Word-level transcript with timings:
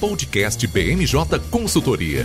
Podcast 0.00 0.66
BMJ 0.66 1.38
Consultoria. 1.50 2.24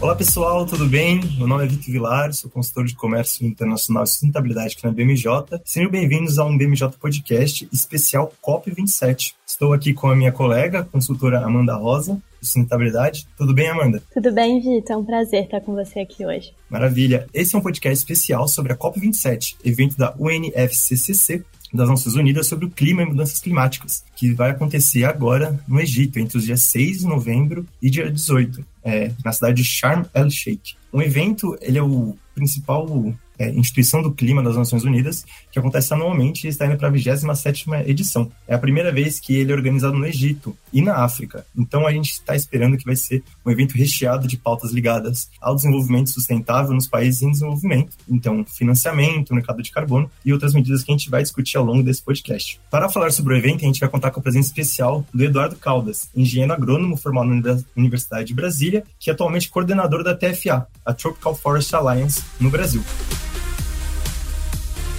Olá 0.00 0.16
pessoal, 0.16 0.64
tudo 0.64 0.86
bem? 0.86 1.20
Meu 1.36 1.46
nome 1.46 1.64
é 1.64 1.66
Vitor 1.66 1.92
Vilar, 1.92 2.32
sou 2.32 2.50
consultor 2.50 2.86
de 2.86 2.94
comércio 2.94 3.46
internacional 3.46 4.02
e 4.02 4.06
sustentabilidade 4.06 4.74
aqui 4.74 4.86
na 4.86 4.92
BMJ. 4.92 5.60
Sejam 5.62 5.90
bem-vindos 5.90 6.38
a 6.38 6.44
um 6.46 6.56
BMJ 6.56 6.88
Podcast 6.98 7.68
especial 7.70 8.32
COP27. 8.42 9.34
Estou 9.46 9.74
aqui 9.74 9.92
com 9.92 10.08
a 10.08 10.16
minha 10.16 10.32
colega, 10.32 10.88
consultora 10.90 11.44
Amanda 11.44 11.74
Rosa, 11.74 12.14
de 12.40 12.46
sustentabilidade. 12.46 13.28
Tudo 13.36 13.52
bem, 13.52 13.68
Amanda? 13.68 14.02
Tudo 14.10 14.32
bem, 14.32 14.58
Vitor. 14.58 14.96
É 14.96 14.96
um 14.96 15.04
prazer 15.04 15.44
estar 15.44 15.60
com 15.60 15.74
você 15.74 16.00
aqui 16.00 16.24
hoje. 16.24 16.54
Maravilha. 16.70 17.26
Esse 17.34 17.54
é 17.54 17.58
um 17.58 17.62
podcast 17.62 17.98
especial 17.98 18.48
sobre 18.48 18.72
a 18.72 18.76
COP27, 18.76 19.56
evento 19.62 19.98
da 19.98 20.14
UNFCCC, 20.18 21.44
das 21.72 21.88
Nações 21.88 22.16
Unidas 22.16 22.46
sobre 22.46 22.64
o 22.64 22.70
clima 22.70 23.02
e 23.02 23.06
mudanças 23.06 23.38
climáticas, 23.38 24.02
que 24.16 24.32
vai 24.32 24.50
acontecer 24.50 25.04
agora 25.04 25.62
no 25.68 25.78
Egito, 25.78 26.18
entre 26.18 26.38
os 26.38 26.44
dias 26.44 26.62
6 26.62 27.00
de 27.00 27.06
novembro 27.06 27.66
e 27.80 27.90
dia 27.90 28.10
18, 28.10 28.64
é, 28.84 29.12
na 29.24 29.32
cidade 29.32 29.62
de 29.62 29.64
Sharm 29.64 30.04
el-Sheikh. 30.14 30.74
Um 30.92 31.00
evento, 31.00 31.56
ele 31.60 31.78
é 31.78 31.82
o 31.82 32.16
principal 32.34 32.86
é, 33.40 33.48
instituição 33.50 34.02
do 34.02 34.12
Clima 34.12 34.42
das 34.42 34.54
Nações 34.54 34.84
Unidas, 34.84 35.24
que 35.50 35.58
acontece 35.58 35.94
anualmente 35.94 36.46
e 36.46 36.50
está 36.50 36.66
indo 36.66 36.76
para 36.76 36.88
a 36.88 36.90
27 36.90 37.66
edição. 37.86 38.30
É 38.46 38.54
a 38.54 38.58
primeira 38.58 38.92
vez 38.92 39.18
que 39.18 39.34
ele 39.34 39.50
é 39.50 39.54
organizado 39.54 39.96
no 39.96 40.06
Egito 40.06 40.54
e 40.70 40.82
na 40.82 40.96
África. 40.96 41.46
Então 41.56 41.86
a 41.86 41.92
gente 41.92 42.10
está 42.10 42.36
esperando 42.36 42.76
que 42.76 42.84
vai 42.84 42.94
ser 42.94 43.22
um 43.44 43.50
evento 43.50 43.72
recheado 43.72 44.28
de 44.28 44.36
pautas 44.36 44.72
ligadas 44.72 45.30
ao 45.40 45.54
desenvolvimento 45.54 46.10
sustentável 46.10 46.74
nos 46.74 46.86
países 46.86 47.22
em 47.22 47.30
desenvolvimento. 47.30 47.96
Então, 48.06 48.44
financiamento, 48.44 49.34
mercado 49.34 49.62
de 49.62 49.70
carbono 49.70 50.10
e 50.22 50.34
outras 50.34 50.52
medidas 50.52 50.84
que 50.84 50.92
a 50.92 50.94
gente 50.94 51.08
vai 51.08 51.22
discutir 51.22 51.56
ao 51.56 51.64
longo 51.64 51.82
desse 51.82 52.02
podcast. 52.02 52.60
Para 52.70 52.90
falar 52.90 53.10
sobre 53.10 53.32
o 53.32 53.36
evento, 53.38 53.64
a 53.64 53.66
gente 53.66 53.80
vai 53.80 53.88
contar 53.88 54.10
com 54.10 54.20
a 54.20 54.22
presença 54.22 54.48
especial 54.48 55.06
do 55.14 55.24
Eduardo 55.24 55.56
Caldas, 55.56 56.10
engenheiro 56.14 56.52
agrônomo 56.52 56.94
formado 56.94 57.30
na 57.30 57.58
Universidade 57.74 58.26
de 58.26 58.34
Brasília, 58.34 58.69
que 58.98 59.10
é 59.10 59.12
atualmente 59.12 59.48
coordenador 59.48 60.02
da 60.02 60.14
TFA, 60.14 60.66
a 60.84 60.92
Tropical 60.92 61.34
Forest 61.34 61.74
Alliance, 61.74 62.22
no 62.38 62.50
Brasil. 62.50 62.82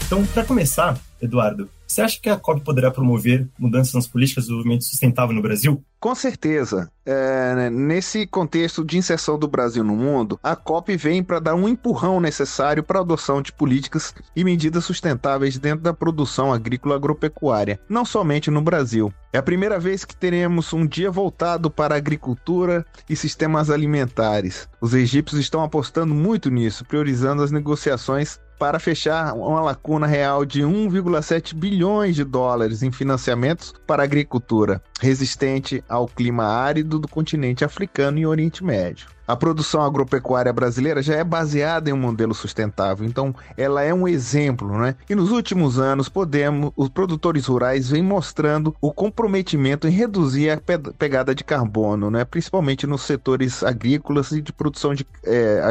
Então, 0.06 0.26
para 0.26 0.44
começar, 0.44 0.98
Eduardo, 1.22 1.70
você 1.92 2.02
acha 2.02 2.20
que 2.22 2.30
a 2.30 2.38
COP 2.38 2.62
poderá 2.62 2.90
promover 2.90 3.48
mudanças 3.60 3.94
nas 3.94 4.08
políticas 4.08 4.46
de 4.46 4.48
desenvolvimento 4.48 4.86
sustentável 4.86 5.36
no 5.36 5.42
Brasil? 5.42 5.84
Com 6.00 6.16
certeza. 6.16 6.90
É, 7.06 7.54
né, 7.54 7.70
nesse 7.70 8.26
contexto 8.26 8.86
de 8.86 8.98
inserção 8.98 9.38
do 9.38 9.48
Brasil 9.48 9.84
no 9.84 9.96
mundo, 9.96 10.40
a 10.42 10.56
COP 10.56 10.96
vem 10.96 11.22
para 11.22 11.40
dar 11.40 11.54
um 11.54 11.68
empurrão 11.68 12.22
necessário 12.22 12.82
para 12.82 13.00
a 13.00 13.02
adoção 13.02 13.42
de 13.42 13.52
políticas 13.52 14.16
e 14.34 14.44
medidas 14.44 14.86
sustentáveis 14.86 15.58
dentro 15.58 15.82
da 15.82 15.94
produção 15.94 16.54
agrícola 16.54 16.96
agropecuária, 16.96 17.78
não 17.90 18.06
somente 18.06 18.50
no 18.50 18.62
Brasil. 18.62 19.14
É 19.34 19.38
a 19.38 19.44
primeira 19.44 19.78
vez 19.78 20.06
que 20.06 20.16
teremos 20.16 20.72
um 20.74 20.86
dia 20.86 21.12
voltado 21.12 21.70
para 21.70 21.94
a 21.96 21.98
agricultura 21.98 22.86
e 23.10 23.16
sistemas 23.16 23.70
alimentares. 23.70 24.68
Os 24.80 24.94
egípcios 24.94 25.42
estão 25.42 25.62
apostando 25.62 26.16
muito 26.16 26.50
nisso, 26.50 26.86
priorizando 26.86 27.44
as 27.44 27.52
negociações 27.52 28.40
para 28.62 28.78
fechar 28.78 29.34
uma 29.34 29.60
lacuna 29.60 30.06
real 30.06 30.46
de 30.46 30.62
1,7 30.62 31.56
bilhões 31.56 32.16
de 32.16 32.24
dólares 32.24 32.84
em 32.84 32.92
financiamentos 32.92 33.74
para 33.88 34.04
agricultura, 34.04 34.84
resistente 35.00 35.84
ao 35.90 36.08
clima 36.08 36.44
árido 36.44 37.00
do 37.00 37.08
continente 37.08 37.66
africano 37.66 38.20
e 38.20 38.28
Oriente 38.28 38.64
Médio. 38.64 39.08
A 39.28 39.36
produção 39.36 39.82
agropecuária 39.82 40.52
brasileira 40.52 41.02
já 41.02 41.16
é 41.16 41.24
baseada 41.24 41.90
em 41.90 41.94
um 41.94 41.98
modelo 41.98 42.36
sustentável, 42.36 43.04
então 43.08 43.34
ela 43.58 43.82
é 43.82 43.94
um 43.94 44.08
exemplo, 44.08 44.78
né? 44.78 44.96
E 45.10 45.16
nos 45.16 45.32
últimos 45.32 45.80
anos, 45.80 46.10
podemos, 46.10 46.72
os 46.76 46.90
produtores 46.90 47.46
rurais 47.46 47.90
vêm 47.90 48.04
mostrando 48.04 48.76
o 48.82 48.92
comprometimento 48.92 49.88
em 49.88 49.92
reduzir 49.92 50.50
a 50.52 50.62
pegada 50.98 51.34
de 51.34 51.44
carbono, 51.44 52.12
né? 52.12 52.26
Principalmente 52.26 52.86
nos 52.86 53.04
setores 53.04 53.64
agrícolas 53.64 54.32
e 54.34 54.42
de 54.42 54.52
produção 54.52 54.94
de, 54.94 55.08
é, 55.24 55.62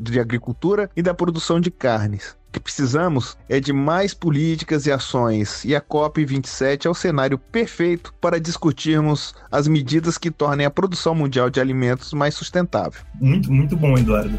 de 0.00 0.18
agricultura 0.18 0.90
e 0.96 1.02
da 1.02 1.14
produção 1.14 1.60
de 1.60 1.70
carnes 1.70 2.39
que 2.52 2.60
precisamos 2.60 3.36
é 3.48 3.60
de 3.60 3.72
mais 3.72 4.14
políticas 4.14 4.86
e 4.86 4.92
ações, 4.92 5.64
e 5.64 5.74
a 5.74 5.80
COP27 5.80 6.86
é 6.86 6.90
o 6.90 6.94
cenário 6.94 7.38
perfeito 7.38 8.14
para 8.20 8.40
discutirmos 8.40 9.34
as 9.50 9.68
medidas 9.68 10.18
que 10.18 10.30
tornem 10.30 10.66
a 10.66 10.70
produção 10.70 11.14
mundial 11.14 11.50
de 11.50 11.60
alimentos 11.60 12.12
mais 12.12 12.34
sustentável. 12.34 13.00
Muito, 13.20 13.52
muito 13.52 13.76
bom, 13.76 13.96
Eduardo. 13.96 14.38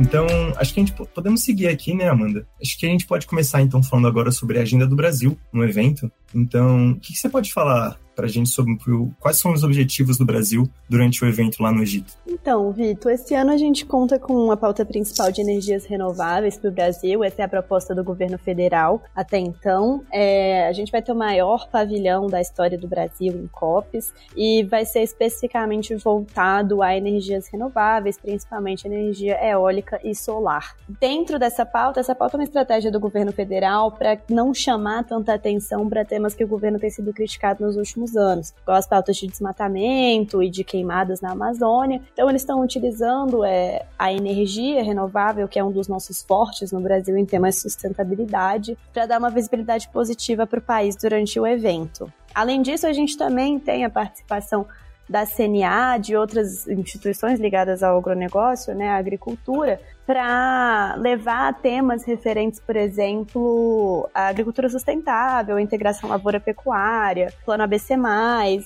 Então, 0.00 0.26
acho 0.56 0.72
que 0.72 0.80
a 0.80 0.84
gente 0.84 1.06
podemos 1.14 1.42
seguir 1.42 1.68
aqui, 1.68 1.94
né, 1.94 2.08
Amanda? 2.08 2.46
Acho 2.60 2.78
que 2.78 2.86
a 2.86 2.88
gente 2.88 3.06
pode 3.06 3.26
começar 3.26 3.60
então 3.62 3.82
falando 3.82 4.08
agora 4.08 4.30
sobre 4.30 4.58
a 4.58 4.62
agenda 4.62 4.86
do 4.86 4.96
Brasil 4.96 5.38
no 5.52 5.64
evento. 5.64 6.10
Então, 6.34 6.92
o 6.92 7.00
que, 7.00 7.14
você 7.14 7.28
pode 7.28 7.52
falar 7.52 7.98
para 8.14 8.26
a 8.26 8.28
gente 8.28 8.50
sobre 8.50 8.76
quais 9.18 9.38
são 9.38 9.52
os 9.52 9.64
objetivos 9.64 10.18
do 10.18 10.24
Brasil 10.24 10.68
durante 10.88 11.24
o 11.24 11.28
evento 11.28 11.62
lá 11.62 11.72
no 11.72 11.82
Egito? 11.82 12.12
Então, 12.26 12.70
Vitor, 12.72 13.12
esse 13.12 13.34
ano 13.34 13.52
a 13.52 13.56
gente 13.56 13.86
conta 13.86 14.18
com 14.18 14.50
a 14.50 14.56
pauta 14.56 14.84
principal 14.84 15.30
de 15.32 15.40
energias 15.40 15.84
renováveis 15.84 16.56
para 16.56 16.70
o 16.70 16.72
Brasil. 16.72 17.24
Essa 17.24 17.42
é 17.42 17.44
a 17.44 17.48
proposta 17.48 17.94
do 17.94 18.04
governo 18.04 18.38
federal 18.38 19.02
até 19.14 19.38
então. 19.38 20.04
É, 20.12 20.68
a 20.68 20.72
gente 20.72 20.92
vai 20.92 21.02
ter 21.02 21.12
o 21.12 21.16
maior 21.16 21.68
pavilhão 21.68 22.26
da 22.26 22.40
história 22.40 22.78
do 22.78 22.86
Brasil 22.86 23.32
em 23.32 23.46
COPs 23.48 24.12
e 24.36 24.62
vai 24.64 24.84
ser 24.84 25.02
especificamente 25.02 25.94
voltado 25.96 26.82
a 26.82 26.96
energias 26.96 27.48
renováveis, 27.48 28.18
principalmente 28.18 28.86
energia 28.86 29.38
eólica 29.42 30.00
e 30.04 30.14
solar. 30.14 30.76
Dentro 31.00 31.38
dessa 31.38 31.64
pauta, 31.64 32.00
essa 32.00 32.14
pauta 32.14 32.36
é 32.36 32.38
uma 32.38 32.44
estratégia 32.44 32.90
do 32.90 33.00
governo 33.00 33.32
federal 33.32 33.92
para 33.92 34.18
não 34.28 34.52
chamar 34.52 35.04
tanta 35.04 35.34
atenção 35.34 35.88
para 35.88 36.04
ter 36.04 36.18
temas 36.22 36.34
que 36.34 36.44
o 36.44 36.48
governo 36.48 36.78
tem 36.78 36.88
sido 36.88 37.12
criticado 37.12 37.64
nos 37.64 37.76
últimos 37.76 38.16
anos, 38.16 38.54
igual 38.62 38.78
as 38.78 38.86
pautas 38.86 39.16
de 39.16 39.26
desmatamento 39.26 40.40
e 40.40 40.48
de 40.48 40.62
queimadas 40.62 41.20
na 41.20 41.32
Amazônia. 41.32 42.00
Então, 42.12 42.28
eles 42.30 42.42
estão 42.42 42.62
utilizando 42.62 43.44
é, 43.44 43.84
a 43.98 44.12
energia 44.12 44.84
renovável, 44.84 45.48
que 45.48 45.58
é 45.58 45.64
um 45.64 45.72
dos 45.72 45.88
nossos 45.88 46.22
fortes 46.22 46.70
no 46.70 46.80
Brasil 46.80 47.16
em 47.16 47.26
temas 47.26 47.56
de 47.56 47.62
sustentabilidade, 47.62 48.78
para 48.92 49.06
dar 49.06 49.18
uma 49.18 49.30
visibilidade 49.30 49.88
positiva 49.88 50.46
para 50.46 50.60
o 50.60 50.62
país 50.62 50.94
durante 50.94 51.40
o 51.40 51.46
evento. 51.46 52.12
Além 52.32 52.62
disso, 52.62 52.86
a 52.86 52.92
gente 52.92 53.16
também 53.16 53.58
tem 53.58 53.84
a 53.84 53.90
participação 53.90 54.66
da 55.08 55.26
CNA, 55.26 55.98
de 55.98 56.16
outras 56.16 56.66
instituições 56.68 57.40
ligadas 57.40 57.82
ao 57.82 57.98
agronegócio, 57.98 58.74
né, 58.74 58.88
à 58.90 58.96
agricultura, 58.96 59.80
para 60.06 60.94
levar 60.98 61.54
temas 61.60 62.04
referentes, 62.04 62.60
por 62.60 62.76
exemplo, 62.76 64.08
à 64.12 64.26
agricultura 64.26 64.68
sustentável, 64.68 65.58
integração 65.58 66.08
lavoura-pecuária, 66.08 67.32
plano 67.44 67.62
ABC+, 67.62 67.94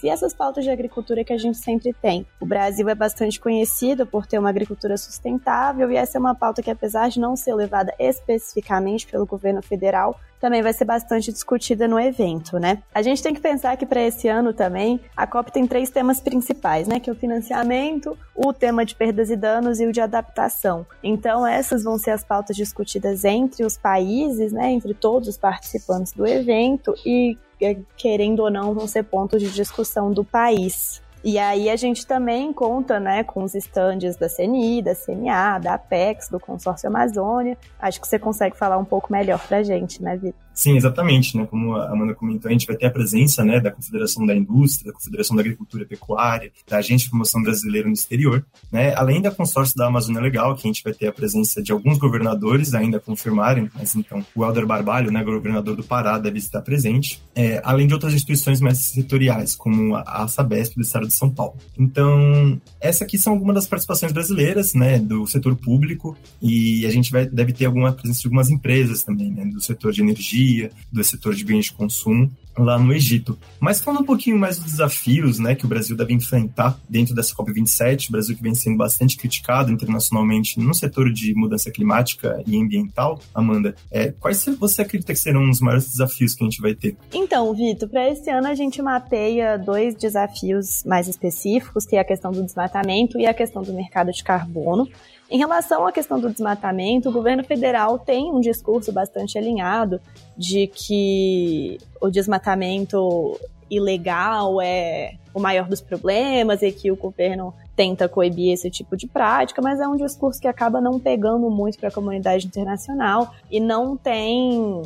e 0.03 0.09
essas 0.09 0.33
pautas 0.35 0.65
de 0.65 0.71
agricultura 0.71 1.25
que 1.25 1.33
a 1.33 1.39
gente 1.39 1.59
sempre 1.59 1.93
tem. 1.93 2.27
O 2.41 2.47
Brasil 2.47 2.89
é 2.89 2.95
bastante 2.95 3.39
conhecido 3.39 4.07
por 4.07 4.27
ter 4.27 4.39
uma 4.39 4.49
agricultura 4.49 4.97
sustentável 4.97 5.91
e 5.91 5.97
essa 5.97 6.19
é 6.19 6.21
uma 6.21 6.35
pauta 6.35 6.63
que, 6.63 6.71
apesar 6.71 7.09
de 7.09 7.21
não 7.21 7.37
ser 7.37 7.55
levada 7.55 7.95
especificamente 7.99 9.07
pelo 9.07 9.27
governo 9.27 9.63
federal, 9.63 10.19
também 10.41 10.63
vai 10.63 10.73
ser 10.73 10.85
bastante 10.85 11.33
discutida 11.33 11.89
no 11.89 11.99
evento, 11.99 12.59
né? 12.59 12.83
A 12.95 13.03
gente 13.03 13.23
tem 13.23 13.35
que 13.35 13.41
pensar 13.41 13.77
que 13.77 13.87
para 13.87 14.01
esse 14.03 14.29
ano 14.29 14.53
também 14.53 15.01
a 15.17 15.27
COP 15.27 15.51
tem 15.51 15.67
três 15.67 15.91
temas 15.91 16.21
principais, 16.21 16.87
né? 16.87 17.01
Que 17.01 17.11
é 17.11 17.13
o 17.13 17.17
financiamento, 17.17 18.17
o 18.35 18.53
tema 18.53 18.85
de 18.85 18.95
perdas 18.95 19.31
e 19.31 19.37
danos 19.37 19.81
e 19.81 19.87
o 19.87 19.93
de 19.93 20.01
adaptação. 20.01 20.87
Então 21.03 21.26
essas 21.47 21.83
vão 21.83 21.99
ser 21.99 22.11
as 22.11 22.23
pautas 22.23 22.55
discutidas 22.55 23.25
entre 23.25 23.65
os 23.65 23.77
países, 23.77 24.53
né? 24.53 24.71
Entre 24.71 24.95
todos 24.95 25.29
os 25.29 25.39
participantes 25.39 26.13
do 26.13 26.27
evento 26.27 26.95
e 27.05 27.37
é, 27.61 27.77
querendo 27.97 28.41
ou 28.41 28.51
não 28.51 28.75
vão 28.75 28.87
ser 28.87 29.03
pontos 29.05 29.43
de 29.43 29.51
discussão 29.51 30.13
do 30.13 30.25
país. 30.25 31.03
E 31.25 31.39
aí 31.39 31.69
a 31.69 31.75
gente 31.75 32.07
também 32.07 32.53
conta, 32.53 33.01
né, 33.01 33.25
com 33.25 33.43
os 33.43 33.55
estandes 33.55 34.17
da 34.17 34.29
CNI, 34.29 34.81
da 34.81 34.95
CNA, 34.95 35.59
da 35.59 35.75
Apex, 35.75 36.29
do 36.29 36.39
Consórcio 36.39 36.89
Amazônia. 36.89 37.59
Acho 37.81 38.01
que 38.01 38.07
você 38.07 38.17
consegue 38.17 38.57
falar 38.57 38.79
um 38.79 38.85
pouco 38.85 39.13
melhor 39.13 39.45
pra 39.49 39.63
gente, 39.65 40.01
né, 40.01 40.17
Vitor? 40.17 40.46
Sim, 40.57 40.75
exatamente, 40.75 41.37
né? 41.37 41.47
Como 41.51 41.77
a 41.77 41.91
Amanda 41.91 42.15
comentou, 42.15 42.49
a 42.49 42.53
gente 42.53 42.67
vai 42.67 42.75
ter 42.75 42.87
a 42.87 42.91
presença, 42.91 43.45
né, 43.45 43.61
da 43.61 43.71
Confederação 43.71 44.25
da 44.25 44.35
Indústria, 44.35 44.91
da 44.91 44.97
Confederação 44.97 45.37
da 45.37 45.43
Agricultura 45.43 45.83
e 45.83 45.87
Pecuária, 45.87 46.51
da 46.67 46.79
Agência 46.79 47.05
de 47.05 47.11
Promoção 47.11 47.43
Brasileira 47.43 47.87
no 47.87 47.93
Exterior, 47.93 48.43
né? 48.73 48.95
Além 48.95 49.21
da 49.21 49.31
consórcio 49.31 49.77
da 49.77 49.87
Amazônia 49.87 50.19
Legal, 50.19 50.55
que 50.57 50.67
a 50.67 50.73
gente 50.73 50.83
vai 50.83 50.95
ter 50.95 51.09
a 51.09 51.13
presença 51.13 51.63
de 51.63 51.73
alguns 51.73 51.99
governadores 51.99 52.73
ainda 52.73 52.99
confirmarem, 52.99 53.71
mas 53.75 53.95
então 53.95 54.25
o 54.35 54.43
Helder 54.43 54.67
Barbalho, 54.67 55.13
né, 55.13 55.23
governador 55.23 55.77
do 55.77 55.85
Pará, 55.85 56.19
deve 56.19 56.39
estar 56.39 56.63
presente, 56.63 57.23
é, 57.35 57.61
além 57.63 57.87
de 57.87 57.93
outras 57.93 58.15
instituições 58.15 58.59
mais 58.59 58.79
setoriais, 58.79 59.55
como 59.55 59.95
a 59.95 60.27
Sabesp 60.27 60.75
do 60.75 60.81
Estado 60.81 61.07
de 61.07 61.13
São 61.13 61.29
Paulo. 61.29 61.57
Então, 61.79 62.59
essa 62.81 63.05
aqui 63.05 63.19
são 63.19 63.35
algumas 63.35 63.57
das 63.57 63.67
participações 63.67 64.11
brasileiras, 64.11 64.73
né, 64.73 64.99
do 64.99 65.27
setor 65.27 65.55
público, 65.55 66.17
e 66.41 66.87
a 66.87 66.91
gente 66.91 67.13
vai, 67.13 67.27
deve 67.27 67.53
ter 67.53 67.67
alguma 67.67 67.93
presença 67.93 68.23
de 68.23 68.27
algumas 68.27 68.49
empresas 68.49 69.03
também, 69.03 69.31
né, 69.31 69.45
do 69.45 69.61
setor 69.61 69.93
de 69.93 70.01
energia, 70.01 70.46
do 70.93 71.03
setor 71.05 71.35
de 71.35 71.45
bens 71.45 71.67
de 71.67 71.73
consumo. 71.73 72.31
lá 72.59 72.79
no 72.79 72.93
Egito. 72.93 73.39
Mas 73.61 73.83
falando 73.83 74.01
um 74.01 74.07
pouquinho 74.07 74.39
mais 74.39 74.59
dos 74.59 74.73
desafios 74.73 75.39
né, 75.39 75.55
que 75.55 75.67
o 75.67 75.69
Brasil 75.69 75.95
deve 75.95 76.15
enfrentar 76.15 76.79
dentro 76.89 77.15
dessa 77.15 77.35
COP27, 77.35 78.09
o 78.09 78.13
Brasil 78.13 78.35
que 78.35 78.43
vem 78.43 78.55
sendo 78.55 78.79
bastante 78.79 79.17
criticado 79.17 79.71
internacionalmente 79.71 80.59
no 80.59 80.73
setor 80.73 81.13
de 81.13 81.35
mudança 81.35 81.71
climática 81.71 82.43
e 82.47 82.59
ambiental, 82.59 83.21
Amanda, 83.35 83.75
é, 83.91 84.11
quais 84.11 84.43
você 84.59 84.83
acredita 84.83 85.13
que 85.13 85.19
serão 85.19 85.51
os 85.51 85.61
maiores 85.61 85.87
desafios 85.87 86.35
que 86.35 86.45
a 86.45 86.47
gente 86.47 86.63
vai 86.63 86.75
ter? 86.75 86.97
Então, 87.13 87.53
Vitor, 87.53 87.89
para 87.89 88.09
esse 88.09 88.31
ano 88.31 88.49
a 88.49 88.55
gente 88.55 88.81
mapeia 88.81 89.59
dois 89.59 89.95
desafios 89.95 90.83
mais 90.85 91.09
específicos, 91.09 91.85
que 91.85 91.97
é 91.97 92.01
a 92.01 92.05
questão 92.05 92.33
do 92.33 92.43
desmatamento 92.43 93.19
e 93.19 93.27
a 93.27 93.35
questão 93.35 93.63
do 93.63 93.73
mercado 93.73 94.11
de 94.11 94.25
carbono. 94.25 94.89
Em 95.29 95.39
relação 95.39 95.87
à 95.87 95.93
questão 95.93 96.21
do 96.21 96.31
desmatamento, 96.31 97.09
o 97.09 97.13
governo 97.13 97.43
federal 97.43 97.99
tem 97.99 98.31
um 98.31 98.41
discurso 98.41 98.93
bastante 98.93 99.37
alinhado 99.37 100.01
de 100.37 100.69
que 100.69 101.79
o 102.01 102.09
desmatamento 102.09 103.39
ilegal 103.69 104.61
é 104.61 105.15
o 105.37 105.41
maior 105.41 105.69
dos 105.69 105.83
problemas 105.83 106.63
e 106.63 106.73
que 106.73 106.91
o 106.91 106.97
governo 106.97 107.53
tenta 107.77 108.09
coibir 108.09 108.55
esse 108.55 108.71
tipo 108.71 108.97
de 108.97 109.07
prática, 109.07 109.61
mas 109.61 109.79
é 109.79 109.87
um 109.87 109.95
discurso 109.95 110.41
que 110.41 110.49
acaba 110.49 110.81
não 110.81 110.99
pegando 110.99 111.51
muito 111.51 111.79
para 111.79 111.91
a 111.91 111.93
comunidade 111.93 112.47
internacional 112.47 113.35
e 113.51 113.61
não 113.61 113.99
tem 113.99 114.81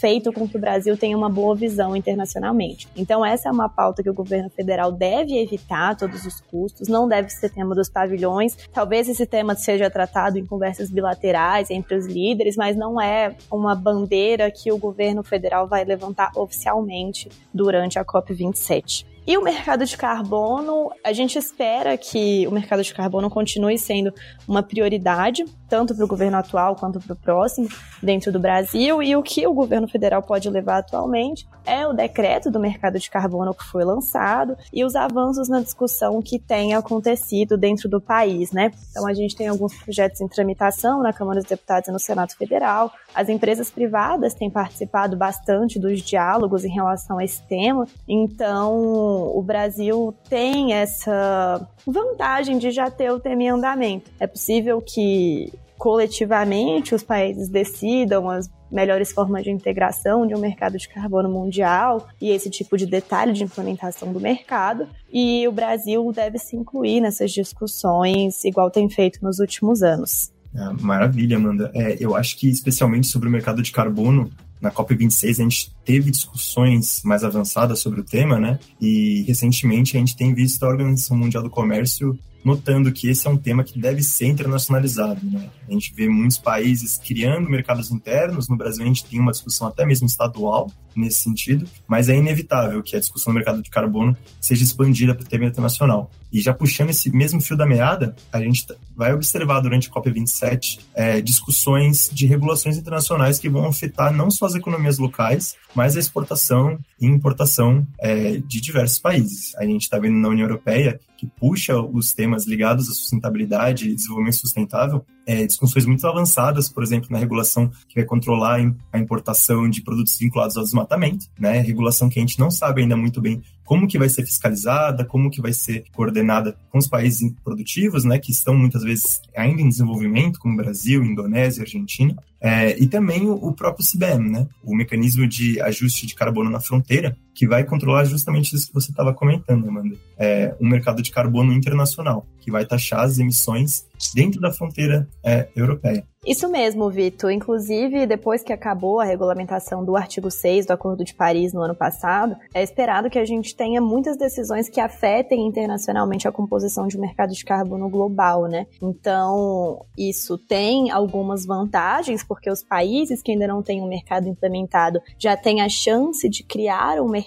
feito 0.00 0.32
com 0.32 0.46
que 0.46 0.56
o 0.56 0.60
Brasil 0.60 0.96
tenha 0.96 1.18
uma 1.18 1.28
boa 1.28 1.56
visão 1.56 1.96
internacionalmente. 1.96 2.86
Então, 2.96 3.26
essa 3.26 3.48
é 3.48 3.52
uma 3.52 3.68
pauta 3.68 4.00
que 4.00 4.08
o 4.08 4.14
governo 4.14 4.48
federal 4.48 4.92
deve 4.92 5.36
evitar 5.36 5.90
a 5.90 5.94
todos 5.96 6.24
os 6.24 6.40
custos, 6.40 6.86
não 6.86 7.08
deve 7.08 7.28
ser 7.28 7.50
tema 7.50 7.74
dos 7.74 7.88
pavilhões. 7.88 8.56
Talvez 8.72 9.08
esse 9.08 9.26
tema 9.26 9.56
seja 9.56 9.90
tratado 9.90 10.38
em 10.38 10.46
conversas 10.46 10.88
bilaterais 10.88 11.68
entre 11.68 11.96
os 11.96 12.06
líderes, 12.06 12.56
mas 12.56 12.76
não 12.76 13.00
é 13.00 13.34
uma 13.50 13.74
bandeira 13.74 14.52
que 14.52 14.70
o 14.70 14.78
governo 14.78 15.24
federal 15.24 15.66
vai 15.66 15.84
levantar 15.84 16.30
oficialmente 16.36 17.28
durante 17.52 17.98
a 17.98 18.04
COP27. 18.04 19.09
E 19.30 19.38
o 19.38 19.44
mercado 19.44 19.86
de 19.86 19.96
carbono, 19.96 20.90
a 21.04 21.12
gente 21.12 21.38
espera 21.38 21.96
que 21.96 22.44
o 22.48 22.50
mercado 22.50 22.82
de 22.82 22.92
carbono 22.92 23.30
continue 23.30 23.78
sendo 23.78 24.12
uma 24.48 24.60
prioridade, 24.60 25.44
tanto 25.70 25.94
para 25.94 26.04
o 26.04 26.08
governo 26.08 26.36
atual 26.36 26.74
quanto 26.74 27.00
para 27.00 27.12
o 27.12 27.16
próximo, 27.16 27.68
dentro 28.02 28.32
do 28.32 28.40
Brasil. 28.40 29.00
E 29.00 29.14
o 29.14 29.22
que 29.22 29.46
o 29.46 29.54
governo 29.54 29.86
federal 29.86 30.20
pode 30.20 30.50
levar 30.50 30.78
atualmente 30.78 31.48
é 31.64 31.86
o 31.86 31.92
decreto 31.92 32.50
do 32.50 32.58
mercado 32.58 32.98
de 32.98 33.08
carbono 33.08 33.54
que 33.54 33.64
foi 33.64 33.84
lançado 33.84 34.56
e 34.72 34.84
os 34.84 34.96
avanços 34.96 35.48
na 35.48 35.60
discussão 35.60 36.20
que 36.20 36.38
tem 36.38 36.74
acontecido 36.74 37.56
dentro 37.56 37.88
do 37.88 38.00
país, 38.00 38.50
né? 38.50 38.72
Então 38.90 39.06
a 39.06 39.14
gente 39.14 39.36
tem 39.36 39.46
alguns 39.46 39.74
projetos 39.74 40.20
em 40.20 40.26
tramitação 40.26 41.02
na 41.02 41.12
Câmara 41.12 41.38
dos 41.40 41.48
Deputados 41.48 41.88
e 41.88 41.92
no 41.92 42.00
Senado 42.00 42.34
Federal. 42.34 42.90
As 43.14 43.28
empresas 43.28 43.70
privadas 43.70 44.34
têm 44.34 44.50
participado 44.50 45.16
bastante 45.16 45.78
dos 45.78 46.00
diálogos 46.00 46.64
em 46.64 46.70
relação 46.70 47.18
a 47.18 47.24
esse 47.24 47.42
tema. 47.42 47.86
Então, 48.08 49.30
o 49.36 49.42
Brasil 49.42 50.12
tem 50.28 50.72
essa 50.72 51.68
vantagem 51.86 52.58
de 52.58 52.70
já 52.70 52.90
ter 52.90 53.12
o 53.12 53.20
tema 53.20 53.42
em 53.42 53.48
andamento. 53.50 54.10
É 54.18 54.26
possível 54.26 54.80
que 54.80 55.52
coletivamente 55.80 56.94
os 56.94 57.02
países 57.02 57.48
decidam 57.48 58.28
as 58.28 58.50
melhores 58.70 59.10
formas 59.12 59.42
de 59.42 59.50
integração 59.50 60.26
de 60.26 60.34
um 60.34 60.38
mercado 60.38 60.76
de 60.76 60.86
carbono 60.86 61.30
mundial 61.30 62.06
e 62.20 62.28
esse 62.28 62.50
tipo 62.50 62.76
de 62.76 62.84
detalhe 62.84 63.32
de 63.32 63.42
implementação 63.42 64.12
do 64.12 64.20
mercado. 64.20 64.86
E 65.10 65.48
o 65.48 65.52
Brasil 65.52 66.12
deve 66.12 66.38
se 66.38 66.54
incluir 66.54 67.00
nessas 67.00 67.32
discussões, 67.32 68.44
igual 68.44 68.70
tem 68.70 68.90
feito 68.90 69.20
nos 69.22 69.38
últimos 69.38 69.82
anos. 69.82 70.30
Ah, 70.54 70.74
maravilha, 70.78 71.38
Amanda. 71.38 71.72
É, 71.74 71.96
eu 71.98 72.14
acho 72.14 72.36
que 72.36 72.50
especialmente 72.50 73.06
sobre 73.06 73.30
o 73.30 73.32
mercado 73.32 73.62
de 73.62 73.72
carbono, 73.72 74.30
na 74.60 74.70
COP26 74.70 75.30
a 75.30 75.42
gente 75.42 75.72
teve 75.84 76.10
discussões 76.10 77.02
mais 77.04 77.24
avançadas 77.24 77.78
sobre 77.80 78.00
o 78.00 78.04
tema, 78.04 78.38
né? 78.38 78.58
E 78.80 79.24
recentemente 79.26 79.96
a 79.96 80.00
gente 80.00 80.16
tem 80.16 80.34
visto 80.34 80.62
a 80.64 80.68
Organização 80.68 81.16
Mundial 81.16 81.42
do 81.42 81.50
Comércio 81.50 82.18
notando 82.44 82.92
que 82.92 83.08
esse 83.08 83.26
é 83.26 83.30
um 83.30 83.36
tema 83.36 83.62
que 83.62 83.78
deve 83.78 84.02
ser 84.02 84.26
internacionalizado. 84.26 85.20
Né? 85.24 85.50
A 85.68 85.72
gente 85.72 85.92
vê 85.94 86.08
muitos 86.08 86.38
países 86.38 86.96
criando 86.96 87.48
mercados 87.48 87.90
internos, 87.90 88.48
no 88.48 88.56
Brasil 88.56 88.82
a 88.82 88.86
gente 88.86 89.04
tem 89.04 89.20
uma 89.20 89.32
discussão 89.32 89.68
até 89.68 89.84
mesmo 89.84 90.06
estadual 90.06 90.70
nesse 90.96 91.20
sentido, 91.20 91.68
mas 91.86 92.08
é 92.08 92.16
inevitável 92.16 92.82
que 92.82 92.96
a 92.96 93.00
discussão 93.00 93.32
do 93.32 93.36
mercado 93.36 93.62
de 93.62 93.70
carbono 93.70 94.16
seja 94.40 94.64
expandida 94.64 95.14
para 95.14 95.24
o 95.24 95.28
tema 95.28 95.44
internacional. 95.44 96.10
E 96.32 96.40
já 96.40 96.52
puxando 96.52 96.90
esse 96.90 97.10
mesmo 97.10 97.40
fio 97.40 97.56
da 97.56 97.66
meada, 97.66 98.14
a 98.32 98.40
gente 98.40 98.66
vai 98.96 99.12
observar 99.12 99.60
durante 99.60 99.88
a 99.88 99.92
COP27 99.92 100.80
é, 100.94 101.20
discussões 101.20 102.10
de 102.12 102.26
regulações 102.26 102.76
internacionais 102.76 103.38
que 103.38 103.48
vão 103.48 103.66
afetar 103.66 104.12
não 104.12 104.30
só 104.30 104.46
as 104.50 104.56
economias 104.56 104.98
locais, 104.98 105.56
mas 105.74 105.96
a 105.96 106.00
exportação 106.00 106.78
e 107.00 107.06
importação 107.06 107.86
é, 107.98 108.36
de 108.38 108.60
diversos 108.60 108.98
países. 108.98 109.54
A 109.56 109.64
gente 109.64 109.82
está 109.82 109.98
vendo 109.98 110.16
na 110.16 110.28
União 110.28 110.46
Europeia 110.46 111.00
que 111.16 111.26
puxa 111.26 111.78
os 111.78 112.14
temas 112.14 112.46
ligados 112.46 112.88
à 112.88 112.94
sustentabilidade 112.94 113.88
e 113.88 113.94
desenvolvimento 113.94 114.36
sustentável, 114.36 115.04
é, 115.26 115.46
discussões 115.46 115.84
muito 115.84 116.06
avançadas, 116.06 116.68
por 116.68 116.82
exemplo, 116.82 117.08
na 117.10 117.18
regulação 117.18 117.70
que 117.88 117.94
vai 117.94 118.04
controlar 118.04 118.58
a 118.92 118.98
importação 118.98 119.68
de 119.68 119.82
produtos 119.82 120.18
vinculados 120.18 120.56
ao 120.56 120.64
desmatamento, 120.64 121.26
né? 121.38 121.60
Regulação 121.60 122.08
que 122.08 122.18
a 122.18 122.22
gente 122.22 122.38
não 122.38 122.50
sabe 122.50 122.82
ainda 122.82 122.96
muito 122.96 123.20
bem 123.20 123.42
como 123.70 123.86
que 123.86 123.98
vai 123.98 124.08
ser 124.08 124.24
fiscalizada, 124.24 125.04
como 125.04 125.30
que 125.30 125.40
vai 125.40 125.52
ser 125.52 125.84
coordenada 125.94 126.56
com 126.70 126.78
os 126.78 126.88
países 126.88 127.32
produtivos, 127.44 128.02
né, 128.02 128.18
que 128.18 128.32
estão 128.32 128.56
muitas 128.56 128.82
vezes 128.82 129.20
ainda 129.36 129.62
em 129.62 129.68
desenvolvimento, 129.68 130.40
como 130.40 130.56
Brasil, 130.56 131.04
Indonésia, 131.04 131.62
Argentina, 131.62 132.16
é, 132.40 132.76
e 132.78 132.86
também 132.86 133.28
o, 133.28 133.34
o, 133.34 133.52
próprio 133.52 133.86
CBM, 133.86 134.30
né, 134.30 134.48
o 134.62 134.74
mecanismo 134.74 135.26
de 135.28 135.60
ajuste 135.60 136.06
de 136.06 136.14
carbono 136.14 136.48
na 136.48 136.60
fronteira, 136.60 137.16
que 137.34 137.46
vai 137.46 137.64
controlar 137.64 138.04
justamente 138.04 138.54
isso 138.54 138.68
que 138.68 138.74
você 138.74 138.90
estava 138.90 139.14
comentando, 139.14 139.68
Amanda, 139.68 139.96
é, 140.18 140.54
um 140.60 140.68
mercado 140.68 141.02
de 141.02 141.10
carbono 141.10 141.52
internacional, 141.52 142.26
que 142.40 142.50
vai 142.50 142.64
taxar 142.64 143.00
as 143.00 143.18
emissões 143.18 143.86
dentro 144.14 144.40
da 144.40 144.52
fronteira 144.52 145.08
é, 145.22 145.48
europeia. 145.54 146.06
Isso 146.26 146.50
mesmo, 146.50 146.90
Vitor. 146.90 147.30
Inclusive, 147.30 148.06
depois 148.06 148.42
que 148.42 148.52
acabou 148.52 149.00
a 149.00 149.04
regulamentação 149.04 149.82
do 149.82 149.96
artigo 149.96 150.30
6 150.30 150.66
do 150.66 150.72
Acordo 150.72 151.02
de 151.02 151.14
Paris 151.14 151.54
no 151.54 151.62
ano 151.62 151.74
passado, 151.74 152.36
é 152.52 152.62
esperado 152.62 153.08
que 153.08 153.18
a 153.18 153.24
gente 153.24 153.56
tenha 153.56 153.80
muitas 153.80 154.18
decisões 154.18 154.68
que 154.68 154.80
afetem 154.80 155.46
internacionalmente 155.46 156.28
a 156.28 156.32
composição 156.32 156.86
de 156.86 156.98
mercado 156.98 157.32
de 157.32 157.42
carbono 157.42 157.88
global, 157.88 158.46
né? 158.46 158.66
Então, 158.82 159.86
isso 159.96 160.36
tem 160.36 160.90
algumas 160.90 161.46
vantagens, 161.46 162.22
porque 162.22 162.50
os 162.50 162.62
países 162.62 163.22
que 163.22 163.32
ainda 163.32 163.46
não 163.46 163.62
têm 163.62 163.82
um 163.82 163.88
mercado 163.88 164.28
implementado 164.28 165.00
já 165.18 165.34
têm 165.38 165.62
a 165.62 165.70
chance 165.70 166.28
de 166.28 166.42
criar 166.42 167.00
um 167.00 167.08
mercado 167.08 167.19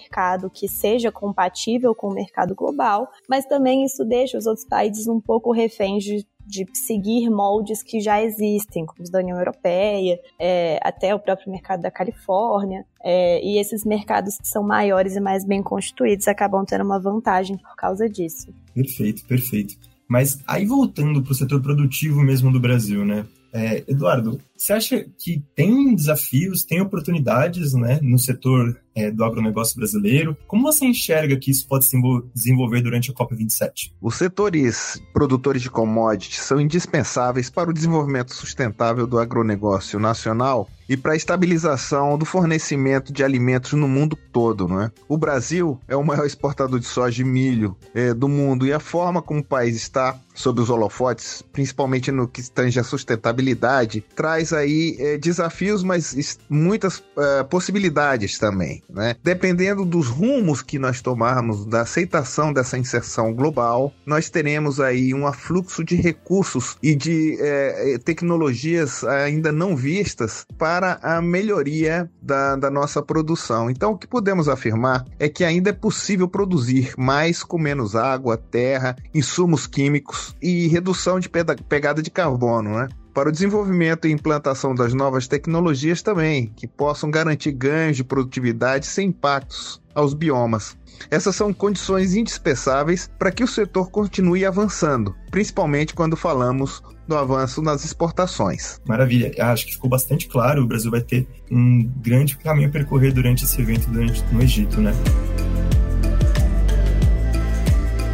que 0.50 0.68
seja 0.68 1.10
compatível 1.10 1.94
com 1.94 2.08
o 2.08 2.14
mercado 2.14 2.54
global, 2.54 3.08
mas 3.28 3.46
também 3.46 3.84
isso 3.84 4.04
deixa 4.04 4.38
os 4.38 4.46
outros 4.46 4.66
países 4.66 5.06
um 5.06 5.20
pouco 5.20 5.52
reféns 5.52 6.04
de 6.04 6.26
de 6.46 6.66
seguir 6.74 7.30
moldes 7.30 7.82
que 7.82 8.00
já 8.00 8.22
existem, 8.22 8.84
como 8.84 9.02
os 9.02 9.10
da 9.10 9.18
União 9.18 9.38
Europeia, 9.38 10.18
é, 10.38 10.78
até 10.82 11.14
o 11.14 11.18
próprio 11.18 11.50
mercado 11.50 11.80
da 11.82 11.90
Califórnia. 11.90 12.84
É, 13.02 13.42
e 13.44 13.58
esses 13.58 13.84
mercados 13.84 14.36
que 14.36 14.46
são 14.46 14.62
maiores 14.62 15.16
e 15.16 15.20
mais 15.20 15.44
bem 15.44 15.62
constituídos 15.62 16.28
acabam 16.28 16.64
tendo 16.64 16.84
uma 16.84 17.00
vantagem 17.00 17.56
por 17.56 17.74
causa 17.76 18.08
disso. 18.08 18.52
Perfeito, 18.74 19.24
perfeito. 19.26 19.74
Mas 20.08 20.38
aí 20.46 20.66
voltando 20.66 21.22
para 21.22 21.32
o 21.32 21.34
setor 21.34 21.62
produtivo 21.62 22.20
mesmo 22.20 22.52
do 22.52 22.60
Brasil, 22.60 23.04
né? 23.04 23.26
É, 23.52 23.84
Eduardo, 23.88 24.40
você 24.56 24.72
acha 24.72 25.06
que 25.18 25.42
tem 25.54 25.94
desafios, 25.94 26.64
tem 26.64 26.80
oportunidades 26.80 27.74
né, 27.74 27.98
no 28.00 28.18
setor 28.18 28.80
é, 28.94 29.10
do 29.10 29.24
agronegócio 29.24 29.76
brasileiro? 29.76 30.36
Como 30.46 30.62
você 30.62 30.84
enxerga 30.84 31.36
que 31.36 31.50
isso 31.50 31.66
pode 31.66 31.84
se 31.84 31.96
desenvolver 32.34 32.80
durante 32.80 33.10
a 33.10 33.14
COP27? 33.14 33.92
Os 34.00 34.16
setores 34.16 35.02
produtores 35.12 35.62
de 35.62 35.70
commodities 35.70 36.40
são 36.40 36.60
indispensáveis 36.60 37.50
para 37.50 37.70
o 37.70 37.74
desenvolvimento 37.74 38.32
sustentável 38.32 39.06
do 39.06 39.18
agronegócio 39.18 39.98
nacional 39.98 40.68
e 40.88 40.96
para 40.96 41.12
a 41.12 41.16
estabilização 41.16 42.18
do 42.18 42.24
fornecimento 42.24 43.12
de 43.12 43.24
alimentos 43.24 43.72
no 43.72 43.88
mundo 43.88 44.16
todo, 44.30 44.68
não 44.68 44.82
é? 44.82 44.92
O 45.08 45.16
Brasil 45.16 45.80
é 45.88 45.96
o 45.96 46.04
maior 46.04 46.26
exportador 46.26 46.78
de 46.78 46.86
soja 46.86 47.22
e 47.22 47.24
milho 47.24 47.74
é, 47.94 48.12
do 48.12 48.28
mundo 48.28 48.66
e 48.66 48.72
a 48.72 48.78
forma 48.78 49.22
como 49.22 49.40
o 49.40 49.44
país 49.44 49.76
está 49.76 50.18
sob 50.34 50.60
os 50.60 50.68
holofotes, 50.68 51.42
principalmente 51.52 52.10
no 52.10 52.28
que 52.28 52.42
tange 52.50 52.78
a 52.78 52.84
sustentabilidade, 52.84 54.04
traz 54.14 54.43
aí 54.52 54.96
é, 54.98 55.18
desafios, 55.18 55.82
mas 55.82 56.38
muitas 56.48 57.02
é, 57.16 57.42
possibilidades 57.44 58.38
também, 58.38 58.82
né? 58.88 59.16
Dependendo 59.22 59.84
dos 59.84 60.08
rumos 60.08 60.62
que 60.62 60.78
nós 60.78 61.00
tomarmos 61.00 61.64
da 61.66 61.82
aceitação 61.82 62.52
dessa 62.52 62.78
inserção 62.78 63.32
global, 63.32 63.92
nós 64.04 64.30
teremos 64.30 64.80
aí 64.80 65.14
um 65.14 65.26
afluxo 65.26 65.82
de 65.82 65.96
recursos 65.96 66.76
e 66.82 66.94
de 66.94 67.36
é, 67.40 67.98
tecnologias 67.98 69.02
ainda 69.04 69.50
não 69.50 69.74
vistas 69.74 70.44
para 70.58 70.74
para 70.74 70.98
a 71.02 71.22
melhoria 71.22 72.10
da, 72.20 72.56
da 72.56 72.68
nossa 72.68 73.00
produção. 73.00 73.70
Então, 73.70 73.92
o 73.92 73.98
que 73.98 74.08
podemos 74.08 74.48
afirmar 74.48 75.04
é 75.20 75.28
que 75.28 75.44
ainda 75.44 75.70
é 75.70 75.72
possível 75.72 76.26
produzir 76.26 76.94
mais 76.98 77.44
com 77.44 77.58
menos 77.58 77.94
água, 77.94 78.36
terra, 78.36 78.96
insumos 79.14 79.68
químicos 79.68 80.36
e 80.42 80.66
redução 80.66 81.20
de 81.20 81.28
pegada 81.28 82.02
de 82.02 82.10
carbono, 82.10 82.70
né? 82.70 82.88
Para 83.14 83.28
o 83.28 83.32
desenvolvimento 83.32 84.06
e 84.06 84.12
implantação 84.12 84.74
das 84.74 84.92
novas 84.92 85.28
tecnologias 85.28 86.02
também, 86.02 86.52
que 86.56 86.66
possam 86.66 87.10
garantir 87.10 87.52
ganhos 87.52 87.96
de 87.96 88.02
produtividade 88.02 88.86
sem 88.86 89.08
impactos 89.08 89.80
aos 89.94 90.12
biomas. 90.12 90.76
Essas 91.10 91.36
são 91.36 91.52
condições 91.52 92.14
indispensáveis 92.14 93.08
para 93.18 93.30
que 93.30 93.44
o 93.44 93.48
setor 93.48 93.90
continue 93.90 94.44
avançando, 94.44 95.14
principalmente 95.30 95.94
quando 95.94 96.16
falamos 96.16 96.82
do 97.06 97.16
avanço 97.16 97.62
nas 97.62 97.84
exportações. 97.84 98.80
Maravilha, 98.86 99.32
acho 99.38 99.66
que 99.66 99.72
ficou 99.72 99.90
bastante 99.90 100.26
claro. 100.28 100.62
O 100.62 100.66
Brasil 100.66 100.90
vai 100.90 101.02
ter 101.02 101.26
um 101.50 101.88
grande 102.00 102.36
caminho 102.38 102.68
a 102.68 102.72
percorrer 102.72 103.12
durante 103.12 103.44
esse 103.44 103.60
evento 103.60 103.88
no 103.90 104.42
Egito, 104.42 104.80
né? 104.80 104.92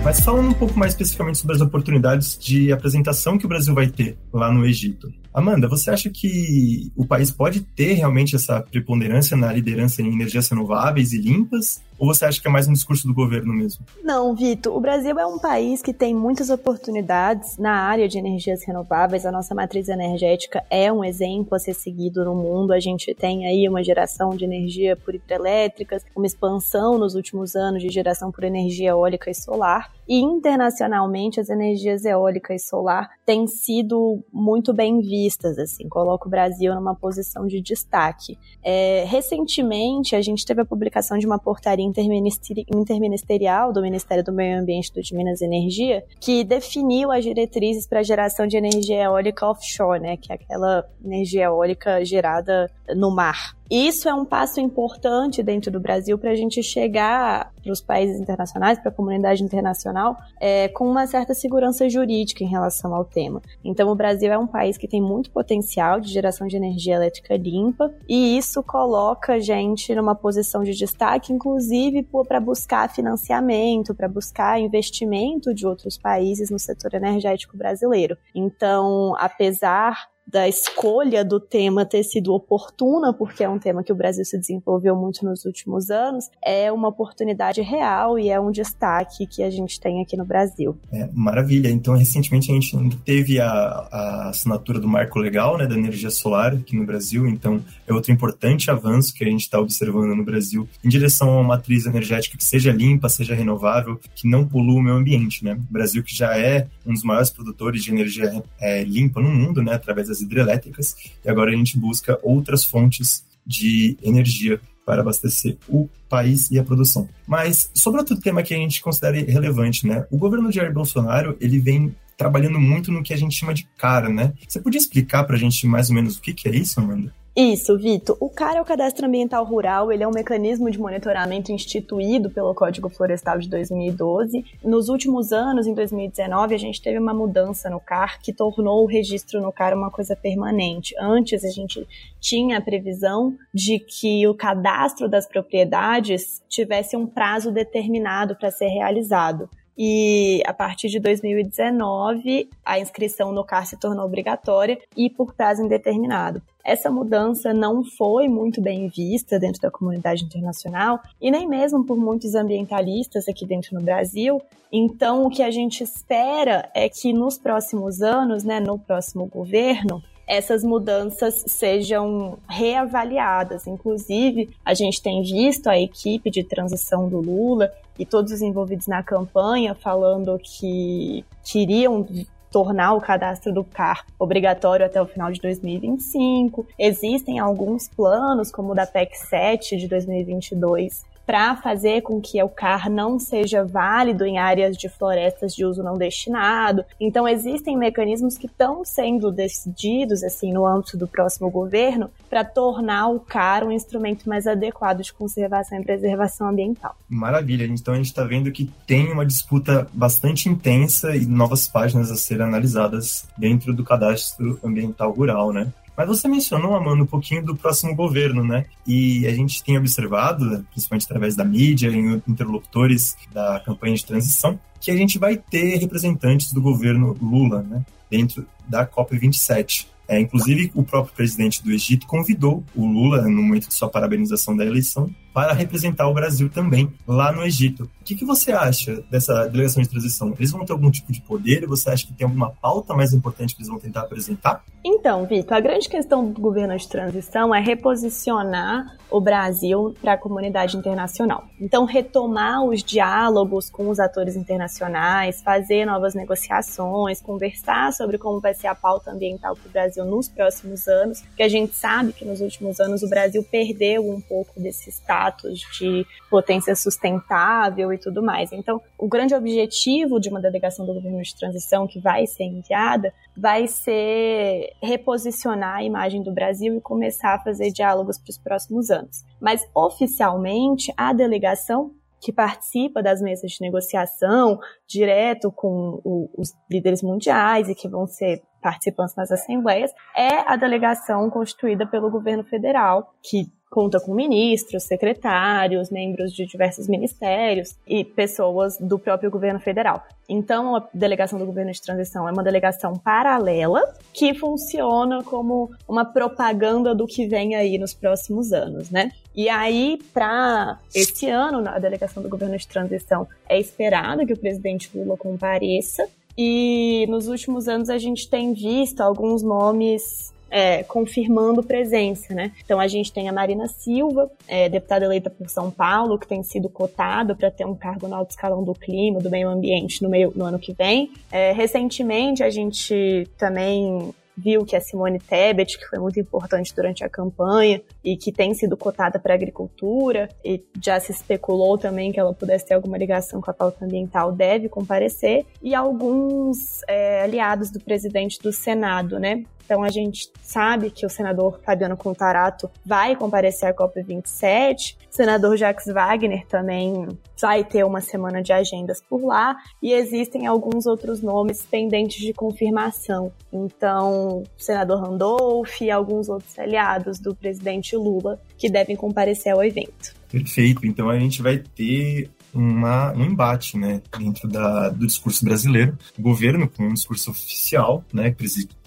Mas 0.02 0.20
falando 0.20 0.48
um 0.48 0.54
pouco 0.54 0.78
mais 0.78 0.92
especificamente 0.92 1.38
sobre 1.38 1.56
as 1.56 1.60
oportunidades 1.60 2.38
de 2.38 2.72
apresentação 2.72 3.36
que 3.36 3.44
o 3.44 3.48
Brasil 3.48 3.74
vai 3.74 3.86
ter 3.86 4.16
lá 4.32 4.50
no 4.50 4.64
Egito. 4.64 5.12
Amanda, 5.32 5.68
você 5.68 5.90
acha 5.90 6.08
que 6.08 6.90
o 6.96 7.06
país 7.06 7.30
pode 7.30 7.60
ter 7.60 7.92
realmente 7.92 8.34
essa 8.34 8.60
preponderância 8.62 9.36
na 9.36 9.52
liderança 9.52 10.00
em 10.00 10.12
energias 10.12 10.48
renováveis 10.48 11.12
e 11.12 11.18
limpas? 11.18 11.82
Ou 12.00 12.06
você 12.06 12.24
acha 12.24 12.40
que 12.40 12.48
é 12.48 12.50
mais 12.50 12.66
um 12.66 12.72
discurso 12.72 13.06
do 13.06 13.12
governo 13.12 13.52
mesmo? 13.52 13.84
Não, 14.02 14.34
Vitor. 14.34 14.74
O 14.74 14.80
Brasil 14.80 15.18
é 15.18 15.26
um 15.26 15.38
país 15.38 15.82
que 15.82 15.92
tem 15.92 16.14
muitas 16.14 16.48
oportunidades 16.48 17.58
na 17.58 17.74
área 17.74 18.08
de 18.08 18.16
energias 18.16 18.64
renováveis. 18.64 19.26
A 19.26 19.30
nossa 19.30 19.54
matriz 19.54 19.86
energética 19.86 20.64
é 20.70 20.90
um 20.90 21.04
exemplo 21.04 21.54
a 21.54 21.58
ser 21.58 21.74
seguido 21.74 22.24
no 22.24 22.34
mundo. 22.34 22.72
A 22.72 22.80
gente 22.80 23.14
tem 23.14 23.46
aí 23.46 23.68
uma 23.68 23.84
geração 23.84 24.30
de 24.30 24.46
energia 24.46 24.96
por 24.96 25.14
hidrelétricas, 25.14 26.02
uma 26.16 26.24
expansão 26.24 26.96
nos 26.96 27.14
últimos 27.14 27.54
anos 27.54 27.82
de 27.82 27.90
geração 27.90 28.32
por 28.32 28.44
energia 28.44 28.88
eólica 28.88 29.30
e 29.30 29.34
solar. 29.34 29.92
E 30.08 30.18
internacionalmente, 30.20 31.38
as 31.38 31.50
energias 31.50 32.04
eólica 32.04 32.52
e 32.52 32.58
solar 32.58 33.10
têm 33.24 33.46
sido 33.46 34.24
muito 34.32 34.72
bem 34.72 35.00
vistas, 35.00 35.56
assim, 35.56 35.88
coloca 35.88 36.26
o 36.26 36.30
Brasil 36.30 36.74
numa 36.74 36.96
posição 36.96 37.46
de 37.46 37.60
destaque. 37.60 38.36
É, 38.60 39.04
recentemente, 39.06 40.16
a 40.16 40.20
gente 40.20 40.44
teve 40.44 40.62
a 40.62 40.64
publicação 40.64 41.16
de 41.16 41.26
uma 41.26 41.38
portaria 41.38 41.89
interministerial 41.90 43.72
do 43.72 43.82
Ministério 43.82 44.24
do 44.24 44.32
Meio 44.32 44.60
Ambiente 44.60 44.92
do 44.92 45.02
de 45.02 45.14
Minas 45.14 45.40
e 45.40 45.44
Energia, 45.44 46.04
que 46.20 46.44
definiu 46.44 47.10
as 47.10 47.24
diretrizes 47.24 47.86
para 47.86 48.00
a 48.00 48.02
geração 48.02 48.46
de 48.46 48.56
energia 48.56 49.04
eólica 49.04 49.46
offshore, 49.46 50.00
né, 50.00 50.16
que 50.16 50.32
é 50.32 50.34
aquela 50.36 50.84
energia 51.04 51.44
eólica 51.44 52.04
gerada 52.04 52.70
no 52.96 53.10
mar. 53.10 53.59
Isso 53.70 54.08
é 54.08 54.14
um 54.14 54.24
passo 54.24 54.60
importante 54.60 55.44
dentro 55.44 55.70
do 55.70 55.78
Brasil 55.78 56.18
para 56.18 56.32
a 56.32 56.34
gente 56.34 56.60
chegar 56.60 57.52
para 57.62 57.72
os 57.72 57.80
países 57.80 58.18
internacionais, 58.18 58.78
para 58.78 58.88
a 58.90 58.94
comunidade 58.94 59.44
internacional, 59.44 60.16
é, 60.40 60.66
com 60.68 60.90
uma 60.90 61.06
certa 61.06 61.34
segurança 61.34 61.88
jurídica 61.88 62.42
em 62.42 62.48
relação 62.48 62.92
ao 62.92 63.04
tema. 63.04 63.40
Então, 63.62 63.88
o 63.90 63.94
Brasil 63.94 64.32
é 64.32 64.38
um 64.38 64.46
país 64.46 64.76
que 64.76 64.88
tem 64.88 65.00
muito 65.00 65.30
potencial 65.30 66.00
de 66.00 66.10
geração 66.10 66.48
de 66.48 66.56
energia 66.56 66.96
elétrica 66.96 67.36
limpa 67.36 67.92
e 68.08 68.36
isso 68.36 68.60
coloca 68.62 69.34
a 69.34 69.38
gente 69.38 69.94
numa 69.94 70.16
posição 70.16 70.64
de 70.64 70.74
destaque, 70.74 71.32
inclusive 71.32 72.06
para 72.26 72.40
buscar 72.40 72.90
financiamento, 72.90 73.94
para 73.94 74.08
buscar 74.08 74.60
investimento 74.60 75.54
de 75.54 75.66
outros 75.66 75.96
países 75.96 76.50
no 76.50 76.58
setor 76.58 76.94
energético 76.94 77.56
brasileiro. 77.56 78.16
Então, 78.34 79.14
apesar 79.16 80.08
da 80.30 80.48
escolha 80.48 81.24
do 81.24 81.40
tema 81.40 81.84
ter 81.84 82.04
sido 82.04 82.32
oportuna, 82.32 83.12
porque 83.12 83.42
é 83.42 83.48
um 83.48 83.58
tema 83.58 83.82
que 83.82 83.92
o 83.92 83.96
Brasil 83.96 84.24
se 84.24 84.38
desenvolveu 84.38 84.94
muito 84.94 85.24
nos 85.24 85.44
últimos 85.44 85.90
anos, 85.90 86.30
é 86.44 86.70
uma 86.70 86.88
oportunidade 86.88 87.60
real 87.60 88.18
e 88.18 88.28
é 88.28 88.38
um 88.38 88.50
destaque 88.50 89.26
que 89.26 89.42
a 89.42 89.50
gente 89.50 89.80
tem 89.80 90.00
aqui 90.00 90.16
no 90.16 90.24
Brasil. 90.24 90.78
É, 90.92 91.08
maravilha. 91.12 91.68
Então, 91.68 91.96
recentemente 91.96 92.50
a 92.50 92.54
gente 92.54 92.96
teve 92.98 93.40
a, 93.40 93.48
a 93.48 94.28
assinatura 94.28 94.78
do 94.78 94.88
marco 94.88 95.18
legal 95.18 95.58
né, 95.58 95.66
da 95.66 95.74
energia 95.74 96.10
solar 96.10 96.54
aqui 96.54 96.76
no 96.76 96.86
Brasil, 96.86 97.26
então 97.26 97.62
é 97.86 97.92
outro 97.92 98.12
importante 98.12 98.70
avanço 98.70 99.12
que 99.12 99.24
a 99.24 99.28
gente 99.28 99.42
está 99.42 99.58
observando 99.58 100.14
no 100.14 100.24
Brasil 100.24 100.68
em 100.84 100.88
direção 100.88 101.30
a 101.30 101.40
uma 101.40 101.48
matriz 101.48 101.86
energética 101.86 102.36
que 102.36 102.44
seja 102.44 102.70
limpa, 102.70 103.08
seja 103.08 103.34
renovável, 103.34 103.98
que 104.14 104.28
não 104.28 104.46
polua 104.46 104.78
o 104.78 104.82
meio 104.82 104.96
ambiente. 104.96 105.44
Né? 105.44 105.54
O 105.54 105.72
Brasil 105.72 106.02
que 106.02 106.14
já 106.14 106.38
é 106.38 106.68
um 106.86 106.92
dos 106.92 107.02
maiores 107.02 107.30
produtores 107.30 107.82
de 107.82 107.90
energia 107.90 108.42
é, 108.60 108.84
limpa 108.84 109.20
no 109.20 109.30
mundo, 109.30 109.62
né, 109.62 109.74
através 109.74 110.08
das 110.08 110.19
hidrelétricas, 110.20 110.96
e 111.24 111.28
agora 111.28 111.50
a 111.50 111.56
gente 111.56 111.78
busca 111.78 112.18
outras 112.22 112.64
fontes 112.64 113.24
de 113.46 113.96
energia 114.02 114.60
para 114.84 115.02
abastecer 115.02 115.56
o 115.68 115.88
país 116.08 116.50
e 116.50 116.58
a 116.58 116.64
produção. 116.64 117.08
Mas 117.26 117.70
sobre 117.74 118.00
outro 118.00 118.16
tema 118.16 118.42
que 118.42 118.52
a 118.52 118.56
gente 118.56 118.82
considera 118.82 119.16
relevante, 119.16 119.86
né? 119.86 120.04
O 120.10 120.18
governo 120.18 120.48
de 120.48 120.56
Jair 120.56 120.72
Bolsonaro, 120.72 121.36
ele 121.40 121.60
vem 121.60 121.94
trabalhando 122.16 122.60
muito 122.60 122.92
no 122.92 123.02
que 123.02 123.14
a 123.14 123.16
gente 123.16 123.34
chama 123.34 123.54
de 123.54 123.68
cara, 123.78 124.08
né? 124.08 124.32
Você 124.46 124.60
podia 124.60 124.78
explicar 124.78 125.24
para 125.24 125.36
a 125.36 125.38
gente 125.38 125.66
mais 125.66 125.88
ou 125.88 125.94
menos 125.94 126.16
o 126.16 126.20
que, 126.20 126.34
que 126.34 126.48
é 126.48 126.54
isso, 126.54 126.80
Amanda? 126.80 127.14
Isso, 127.36 127.78
Vitor. 127.78 128.16
O 128.18 128.28
CAR 128.28 128.56
é 128.56 128.60
o 128.60 128.64
Cadastro 128.64 129.06
Ambiental 129.06 129.44
Rural, 129.44 129.92
ele 129.92 130.02
é 130.02 130.08
um 130.08 130.12
mecanismo 130.12 130.68
de 130.68 130.80
monitoramento 130.80 131.52
instituído 131.52 132.28
pelo 132.28 132.52
Código 132.52 132.88
Florestal 132.88 133.38
de 133.38 133.48
2012. 133.48 134.44
Nos 134.64 134.88
últimos 134.88 135.32
anos, 135.32 135.64
em 135.68 135.72
2019, 135.72 136.56
a 136.56 136.58
gente 136.58 136.82
teve 136.82 136.98
uma 136.98 137.14
mudança 137.14 137.70
no 137.70 137.78
CAR 137.78 138.20
que 138.20 138.32
tornou 138.32 138.82
o 138.82 138.86
registro 138.86 139.40
no 139.40 139.52
CAR 139.52 139.74
uma 139.74 139.92
coisa 139.92 140.16
permanente. 140.16 140.92
Antes, 140.98 141.44
a 141.44 141.50
gente 141.50 141.86
tinha 142.18 142.58
a 142.58 142.60
previsão 142.60 143.36
de 143.54 143.78
que 143.78 144.26
o 144.26 144.34
cadastro 144.34 145.08
das 145.08 145.26
propriedades 145.26 146.42
tivesse 146.48 146.96
um 146.96 147.06
prazo 147.06 147.52
determinado 147.52 148.34
para 148.34 148.50
ser 148.50 148.68
realizado. 148.68 149.48
E 149.76 150.42
a 150.46 150.52
partir 150.52 150.88
de 150.88 151.00
2019, 151.00 152.48
a 152.64 152.78
inscrição 152.78 153.32
no 153.32 153.44
CAR 153.44 153.66
se 153.66 153.78
tornou 153.78 154.04
obrigatória 154.04 154.78
e 154.96 155.08
por 155.08 155.34
prazo 155.34 155.62
indeterminado. 155.62 156.42
Essa 156.64 156.90
mudança 156.90 157.54
não 157.54 157.82
foi 157.82 158.28
muito 158.28 158.60
bem 158.60 158.88
vista 158.88 159.38
dentro 159.38 159.60
da 159.62 159.70
comunidade 159.70 160.24
internacional 160.24 161.00
e 161.20 161.30
nem 161.30 161.48
mesmo 161.48 161.84
por 161.84 161.96
muitos 161.96 162.34
ambientalistas 162.34 163.28
aqui 163.28 163.46
dentro 163.46 163.74
no 163.74 163.82
Brasil. 163.82 164.40
Então, 164.70 165.24
o 165.24 165.30
que 165.30 165.42
a 165.42 165.50
gente 165.50 165.82
espera 165.82 166.68
é 166.74 166.88
que 166.88 167.12
nos 167.12 167.38
próximos 167.38 168.02
anos, 168.02 168.44
né, 168.44 168.60
no 168.60 168.78
próximo 168.78 169.26
governo, 169.26 170.02
essas 170.30 170.62
mudanças 170.62 171.42
sejam 171.48 172.38
reavaliadas. 172.48 173.66
Inclusive, 173.66 174.48
a 174.64 174.74
gente 174.74 175.02
tem 175.02 175.22
visto 175.22 175.66
a 175.66 175.76
equipe 175.76 176.30
de 176.30 176.44
transição 176.44 177.08
do 177.08 177.20
Lula 177.20 177.72
e 178.00 178.06
todos 178.06 178.32
os 178.32 178.40
envolvidos 178.40 178.86
na 178.86 179.02
campanha 179.02 179.74
falando 179.74 180.40
que 180.42 181.22
queriam 181.44 182.06
tornar 182.50 182.94
o 182.94 183.00
cadastro 183.00 183.52
do 183.52 183.62
CAR 183.62 184.06
obrigatório 184.18 184.86
até 184.86 185.00
o 185.00 185.06
final 185.06 185.30
de 185.30 185.38
2025. 185.38 186.66
Existem 186.78 187.38
alguns 187.38 187.88
planos, 187.88 188.50
como 188.50 188.72
o 188.72 188.74
da 188.74 188.86
PEC 188.86 189.14
7 189.16 189.76
de 189.76 189.86
2022, 189.86 191.04
para 191.26 191.56
fazer 191.56 192.02
com 192.02 192.20
que 192.20 192.42
o 192.42 192.48
CAR 192.48 192.90
não 192.90 193.18
seja 193.18 193.64
válido 193.64 194.24
em 194.24 194.38
áreas 194.38 194.76
de 194.76 194.88
florestas 194.88 195.54
de 195.54 195.64
uso 195.64 195.82
não 195.82 195.96
destinado. 195.96 196.84
Então 196.98 197.28
existem 197.28 197.76
mecanismos 197.76 198.36
que 198.36 198.46
estão 198.46 198.84
sendo 198.84 199.30
decididos 199.30 200.22
assim 200.24 200.52
no 200.52 200.66
âmbito 200.66 200.96
do 200.96 201.06
próximo 201.06 201.50
governo 201.50 202.10
para 202.28 202.44
tornar 202.44 203.08
o 203.08 203.20
CAR 203.20 203.64
um 203.64 203.72
instrumento 203.72 204.28
mais 204.28 204.46
adequado 204.46 205.02
de 205.02 205.12
conservação 205.12 205.78
e 205.78 205.84
preservação 205.84 206.48
ambiental. 206.48 206.96
Maravilha, 207.08 207.64
então 207.64 207.94
a 207.94 207.96
gente 207.96 208.06
está 208.06 208.24
vendo 208.24 208.50
que 208.52 208.70
tem 208.86 209.12
uma 209.12 209.24
disputa 209.24 209.88
bastante 209.92 210.48
intensa 210.48 211.14
e 211.14 211.26
novas 211.26 211.68
páginas 211.68 212.10
a 212.10 212.16
serem 212.16 212.46
analisadas 212.46 213.28
dentro 213.36 213.72
do 213.72 213.84
cadastro 213.84 214.58
ambiental 214.62 215.12
rural, 215.12 215.52
né? 215.52 215.72
Mas 216.00 216.08
você 216.08 216.26
mencionou, 216.28 216.74
Amanda, 216.74 217.02
um 217.02 217.06
pouquinho 217.06 217.44
do 217.44 217.54
próximo 217.54 217.94
governo, 217.94 218.42
né? 218.42 218.64
E 218.86 219.26
a 219.26 219.34
gente 219.34 219.62
tem 219.62 219.76
observado, 219.76 220.64
principalmente 220.70 221.04
através 221.04 221.36
da 221.36 221.44
mídia, 221.44 221.90
em 221.90 222.22
interlocutores 222.26 223.18
da 223.30 223.60
campanha 223.60 223.94
de 223.94 224.06
transição, 224.06 224.58
que 224.80 224.90
a 224.90 224.96
gente 224.96 225.18
vai 225.18 225.36
ter 225.36 225.76
representantes 225.76 226.54
do 226.54 226.62
governo 226.62 227.14
Lula, 227.20 227.60
né? 227.60 227.84
Dentro 228.10 228.46
da 228.66 228.86
COP27. 228.86 229.88
É, 230.08 230.18
inclusive, 230.18 230.72
o 230.74 230.82
próprio 230.82 231.14
presidente 231.14 231.62
do 231.62 231.70
Egito 231.70 232.06
convidou 232.06 232.64
o 232.74 232.86
Lula, 232.86 233.20
no 233.20 233.42
momento 233.42 233.68
de 233.68 233.74
sua 233.74 233.90
parabenização 233.90 234.56
da 234.56 234.64
eleição, 234.64 235.14
para 235.32 235.52
representar 235.52 236.08
o 236.08 236.14
Brasil 236.14 236.48
também 236.48 236.92
lá 237.06 237.32
no 237.32 237.44
Egito. 237.44 237.84
O 238.00 238.04
que, 238.04 238.14
que 238.14 238.24
você 238.24 238.52
acha 238.52 239.02
dessa 239.10 239.46
delegação 239.46 239.82
de 239.82 239.88
transição? 239.88 240.34
Eles 240.38 240.50
vão 240.50 240.64
ter 240.64 240.72
algum 240.72 240.90
tipo 240.90 241.12
de 241.12 241.20
poder? 241.20 241.66
Você 241.66 241.90
acha 241.90 242.06
que 242.06 242.12
tem 242.12 242.26
alguma 242.26 242.50
pauta 242.50 242.94
mais 242.94 243.12
importante 243.12 243.54
que 243.54 243.60
eles 243.60 243.68
vão 243.68 243.78
tentar 243.78 244.00
apresentar? 244.00 244.64
Então, 244.84 245.26
Vitor, 245.26 245.56
a 245.56 245.60
grande 245.60 245.88
questão 245.88 246.30
do 246.30 246.40
governo 246.40 246.76
de 246.76 246.88
transição 246.88 247.54
é 247.54 247.60
reposicionar 247.60 248.96
o 249.10 249.20
Brasil 249.20 249.94
para 250.00 250.14
a 250.14 250.16
comunidade 250.16 250.76
internacional. 250.76 251.44
Então, 251.60 251.84
retomar 251.84 252.64
os 252.64 252.82
diálogos 252.82 253.68
com 253.68 253.88
os 253.88 254.00
atores 254.00 254.36
internacionais, 254.36 255.42
fazer 255.42 255.84
novas 255.84 256.14
negociações, 256.14 257.20
conversar 257.20 257.92
sobre 257.92 258.16
como 258.18 258.40
vai 258.40 258.54
ser 258.54 258.68
a 258.68 258.74
pauta 258.74 259.10
ambiental 259.10 259.54
para 259.54 259.68
o 259.68 259.72
Brasil 259.72 260.04
nos 260.04 260.28
próximos 260.28 260.88
anos, 260.88 261.20
porque 261.20 261.42
a 261.42 261.48
gente 261.48 261.74
sabe 261.74 262.12
que 262.12 262.24
nos 262.24 262.40
últimos 262.40 262.80
anos 262.80 263.02
o 263.02 263.08
Brasil 263.08 263.44
perdeu 263.50 264.08
um 264.08 264.20
pouco 264.20 264.58
desse 264.58 264.90
status 264.90 265.19
contratos 265.20 265.60
de 265.78 266.06
potência 266.30 266.74
sustentável 266.74 267.92
e 267.92 267.98
tudo 267.98 268.22
mais. 268.22 268.52
Então, 268.52 268.80
o 268.98 269.08
grande 269.08 269.34
objetivo 269.34 270.18
de 270.18 270.28
uma 270.28 270.40
delegação 270.40 270.86
do 270.86 270.94
governo 270.94 271.20
de 271.20 271.36
transição 271.36 271.86
que 271.86 272.00
vai 272.00 272.26
ser 272.26 272.44
enviada 272.44 273.12
vai 273.36 273.66
ser 273.66 274.72
reposicionar 274.82 275.76
a 275.76 275.84
imagem 275.84 276.22
do 276.22 276.32
Brasil 276.32 276.74
e 276.76 276.80
começar 276.80 277.34
a 277.34 277.38
fazer 277.38 277.70
diálogos 277.70 278.18
para 278.18 278.30
os 278.30 278.38
próximos 278.38 278.90
anos. 278.90 279.24
Mas 279.40 279.68
oficialmente, 279.74 280.92
a 280.96 281.12
delegação 281.12 281.92
que 282.20 282.32
participa 282.32 283.02
das 283.02 283.22
mesas 283.22 283.52
de 283.52 283.62
negociação 283.62 284.58
direto 284.86 285.50
com 285.50 286.00
o, 286.04 286.28
os 286.36 286.52
líderes 286.70 287.02
mundiais 287.02 287.68
e 287.68 287.74
que 287.74 287.88
vão 287.88 288.06
ser 288.06 288.42
participantes 288.60 289.14
nas 289.16 289.30
assembleias, 289.30 289.90
é 290.16 290.40
a 290.46 290.56
delegação 290.56 291.28
constituída 291.30 291.86
pelo 291.86 292.10
governo 292.10 292.44
federal, 292.44 293.14
que 293.22 293.50
conta 293.70 294.00
com 294.00 294.12
ministros, 294.12 294.82
secretários, 294.82 295.90
membros 295.90 296.32
de 296.32 296.44
diversos 296.44 296.88
ministérios 296.88 297.76
e 297.86 298.04
pessoas 298.04 298.76
do 298.78 298.98
próprio 298.98 299.30
governo 299.30 299.60
federal. 299.60 300.02
Então, 300.28 300.74
a 300.74 300.88
delegação 300.92 301.38
do 301.38 301.46
governo 301.46 301.70
de 301.70 301.80
transição 301.80 302.28
é 302.28 302.32
uma 302.32 302.42
delegação 302.42 302.94
paralela 302.94 303.80
que 304.12 304.34
funciona 304.34 305.22
como 305.22 305.70
uma 305.88 306.04
propaganda 306.04 306.94
do 306.94 307.06
que 307.06 307.28
vem 307.28 307.54
aí 307.54 307.78
nos 307.78 307.94
próximos 307.94 308.52
anos, 308.52 308.90
né? 308.90 309.12
E 309.34 309.48
aí, 309.48 309.98
para 310.12 310.78
esse 310.92 311.30
ano, 311.30 311.66
a 311.68 311.78
delegação 311.78 312.22
do 312.22 312.28
governo 312.28 312.58
de 312.58 312.66
transição 312.66 313.28
é 313.48 313.58
esperado 313.58 314.26
que 314.26 314.32
o 314.32 314.38
presidente 314.38 314.90
Lula 314.92 315.16
compareça. 315.16 316.08
E 316.36 317.06
nos 317.08 317.28
últimos 317.28 317.68
anos 317.68 317.90
a 317.90 317.98
gente 317.98 318.28
tem 318.28 318.52
visto 318.52 319.00
alguns 319.00 319.42
nomes 319.42 320.32
é, 320.50 320.82
confirmando 320.82 321.62
presença, 321.62 322.34
né? 322.34 322.52
Então 322.64 322.80
a 322.80 322.88
gente 322.88 323.12
tem 323.12 323.28
a 323.28 323.32
Marina 323.32 323.68
Silva, 323.68 324.30
é, 324.48 324.68
deputada 324.68 325.04
eleita 325.04 325.30
por 325.30 325.48
São 325.48 325.70
Paulo, 325.70 326.18
que 326.18 326.26
tem 326.26 326.42
sido 326.42 326.68
cotada 326.68 327.34
para 327.34 327.50
ter 327.50 327.64
um 327.64 327.74
cargo 327.74 328.08
no 328.08 328.16
alto 328.16 328.30
escalão 328.30 328.64
do 328.64 328.74
clima, 328.74 329.20
do 329.20 329.30
meio 329.30 329.48
ambiente 329.48 330.02
no, 330.02 330.08
meio, 330.08 330.32
no 330.34 330.44
ano 330.44 330.58
que 330.58 330.72
vem. 330.72 331.12
É, 331.30 331.52
recentemente 331.52 332.42
a 332.42 332.50
gente 332.50 333.28
também 333.38 334.12
viu 334.42 334.64
que 334.64 334.74
a 334.74 334.80
Simone 334.80 335.18
Tebet, 335.18 335.78
que 335.78 335.86
foi 335.86 335.98
muito 335.98 336.18
importante 336.18 336.74
durante 336.74 337.04
a 337.04 337.08
campanha 337.08 337.82
e 338.02 338.16
que 338.16 338.32
tem 338.32 338.54
sido 338.54 338.76
cotada 338.76 339.18
para 339.18 339.34
a 339.34 339.36
agricultura, 339.36 340.28
e 340.44 340.64
já 340.82 340.98
se 340.98 341.12
especulou 341.12 341.76
também 341.76 342.10
que 342.12 342.18
ela 342.18 342.32
pudesse 342.32 342.66
ter 342.66 342.74
alguma 342.74 342.96
ligação 342.96 343.40
com 343.40 343.50
a 343.50 343.54
pauta 343.54 343.84
ambiental, 343.84 344.32
deve 344.32 344.68
comparecer, 344.68 345.44
e 345.62 345.74
alguns 345.74 346.82
é, 346.88 347.22
aliados 347.22 347.70
do 347.70 347.80
presidente 347.80 348.38
do 348.40 348.52
Senado, 348.52 349.18
né? 349.18 349.44
Então 349.70 349.84
a 349.84 349.88
gente 349.88 350.32
sabe 350.42 350.90
que 350.90 351.06
o 351.06 351.08
senador 351.08 351.60
Fabiano 351.64 351.96
Contarato 351.96 352.68
vai 352.84 353.14
comparecer 353.14 353.68
à 353.68 353.72
COP27, 353.72 354.96
o 355.08 355.14
senador 355.14 355.56
Jacques 355.56 355.86
Wagner 355.86 356.44
também 356.48 357.06
vai 357.40 357.62
ter 357.62 357.84
uma 357.84 358.00
semana 358.00 358.42
de 358.42 358.52
agendas 358.52 359.00
por 359.00 359.24
lá, 359.24 359.54
e 359.80 359.92
existem 359.92 360.48
alguns 360.48 360.86
outros 360.86 361.22
nomes 361.22 361.62
pendentes 361.62 362.18
de 362.18 362.32
confirmação. 362.32 363.30
Então, 363.52 364.42
o 364.42 364.44
senador 364.58 365.02
Randolph 365.02 365.80
e 365.80 365.88
alguns 365.88 366.28
outros 366.28 366.58
aliados 366.58 367.20
do 367.20 367.32
presidente 367.32 367.94
Lula 367.94 368.40
que 368.58 368.68
devem 368.68 368.96
comparecer 368.96 369.52
ao 369.52 369.62
evento. 369.62 370.18
Perfeito. 370.28 370.84
Então 370.84 371.08
a 371.08 371.18
gente 371.18 371.42
vai 371.42 371.58
ter 371.58 372.28
uma, 372.52 373.12
um 373.12 373.24
embate 373.24 373.76
né, 373.76 374.00
dentro 374.18 374.48
da, 374.48 374.88
do 374.88 375.06
discurso 375.06 375.44
brasileiro. 375.44 375.96
O 376.18 376.22
governo, 376.22 376.68
com 376.68 376.84
um 376.84 376.94
discurso 376.94 377.30
oficial, 377.30 378.04
né, 378.12 378.34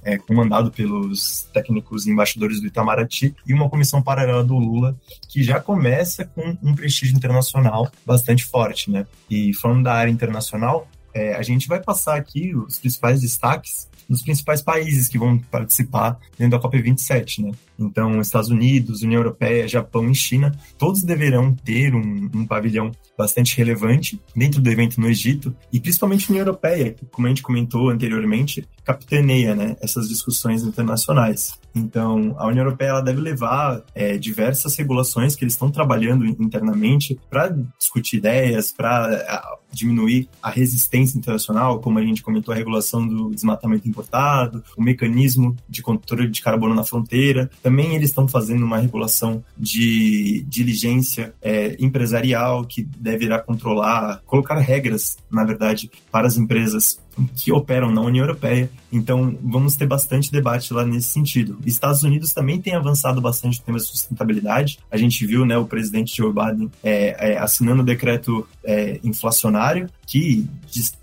é, 0.03 0.17
comandado 0.17 0.72
pelos 0.72 1.48
técnicos 1.53 2.05
embaixadores 2.08 2.60
do 2.60 2.67
Itamaraty, 2.67 3.36
e 3.48 3.53
uma 3.53 3.70
comissão 3.70 4.01
paralela 4.01 4.43
do 4.43 4.58
Lula, 4.58 4.96
que 5.29 5.43
já 5.43 5.60
começa 5.60 6.25
com 6.25 6.58
um 6.62 6.75
prestígio 6.75 7.15
internacional 7.15 7.89
bastante 8.05 8.43
forte. 8.43 8.91
Né? 8.91 9.05
E 9.29 9.53
falando 9.53 9.84
da 9.84 9.93
área 9.93 10.12
internacional, 10.12 10.88
é, 11.13 11.36
a 11.36 11.41
gente 11.41 11.67
vai 11.67 11.82
passar 11.82 12.15
aqui 12.15 12.55
os 12.55 12.79
principais 12.79 13.22
destaques 13.22 13.88
dos 14.10 14.22
principais 14.22 14.62
países 14.62 15.08
que 15.08 15.17
vão 15.17 15.38
participar 15.38 16.20
dentro 16.38 16.58
da 16.58 16.63
COP27, 16.63 17.43
né? 17.43 17.51
Então, 17.79 18.20
Estados 18.22 18.50
Unidos, 18.50 19.01
União 19.01 19.20
Europeia, 19.20 19.67
Japão 19.67 20.10
e 20.10 20.15
China, 20.15 20.51
todos 20.77 21.03
deverão 21.03 21.53
ter 21.55 21.96
um, 21.96 22.29
um 22.34 22.46
pavilhão 22.46 22.91
bastante 23.17 23.58
relevante 23.58 24.20
dentro 24.36 24.62
do 24.62 24.70
evento 24.70 25.00
no 25.00 25.10
Egito, 25.10 25.55
e 25.72 25.79
principalmente 25.79 26.25
a 26.25 26.29
União 26.29 26.46
Europeia, 26.46 26.93
que, 26.93 27.05
como 27.05 27.27
a 27.27 27.29
gente 27.29 27.41
comentou 27.41 27.89
anteriormente, 27.89 28.67
capitaneia 28.84 29.55
né, 29.55 29.75
essas 29.82 30.08
discussões 30.08 30.63
internacionais. 30.63 31.58
Então, 31.75 32.36
a 32.38 32.48
União 32.48 32.63
Europeia 32.63 32.89
ela 32.89 33.01
deve 33.01 33.20
levar 33.20 33.84
é, 33.96 34.18
diversas 34.18 34.76
regulações 34.76 35.36
que 35.36 35.43
eles 35.43 35.54
estão 35.54 35.71
trabalhando 35.71 36.26
internamente 36.26 37.19
para 37.30 37.50
discutir 37.80 38.17
ideias, 38.17 38.71
para 38.71 39.60
diminuir 39.71 40.30
a 40.41 40.50
resistência 40.50 41.17
internacional, 41.17 41.80
como 41.80 41.98
a 41.98 42.04
gente 42.04 42.21
comentou, 42.21 42.54
a 42.54 42.58
regulação 42.58 43.06
do 43.08 43.32
desmatamento 43.32 43.88
importado, 43.88 44.63
o 44.78 44.84
mecanismo 44.84 45.56
de 45.67 45.82
controle 45.82 46.30
de 46.30 46.41
carbono 46.41 46.76
na 46.76 46.84
fronteira. 46.84 47.50
Também 47.62 47.95
eles 47.95 48.10
estão 48.10 48.28
fazendo 48.28 48.63
uma 48.63 48.78
regulação 48.78 49.43
de 49.58 50.45
diligência 50.48 51.34
é, 51.41 51.76
empresarial 51.80 52.65
que 52.65 52.84
deverá 52.84 53.39
controlar, 53.39 54.21
colocar 54.26 54.58
regras, 54.60 55.17
na 55.32 55.43
verdade, 55.43 55.89
para 56.12 56.28
as 56.28 56.38
empresas 56.38 57.02
que 57.36 57.52
operam 57.52 57.91
na 57.91 58.02
União 58.02 58.23
Europeia. 58.23 58.69
Então, 58.91 59.38
vamos 59.41 59.76
ter 59.76 59.88
bastante 59.88 60.32
debate 60.32 60.73
lá 60.73 60.86
nesse 60.86 61.10
sentido. 61.10 61.58
Estados 61.65 62.04
Unidos 62.04 62.34
também 62.34 62.62
tem 62.62 62.76
avançado 62.76 63.19
bastante 63.21 63.60
no 63.60 63.65
tema 63.65 63.78
de 63.78 63.86
sustentabilidade. 63.86 64.80
A 64.91 64.97
gente 64.97 65.26
viu 65.26 65.45
né, 65.45 65.58
o 65.58 65.65
presidente 65.65 66.15
Joe 66.15 66.32
Biden 66.32 66.71
é, 66.84 67.34
é, 67.34 67.38
assinando 67.38 67.82
o 67.82 67.86
decreto 67.86 68.47
é, 68.63 68.99
inflacionário 69.04 69.89
que 70.06 70.47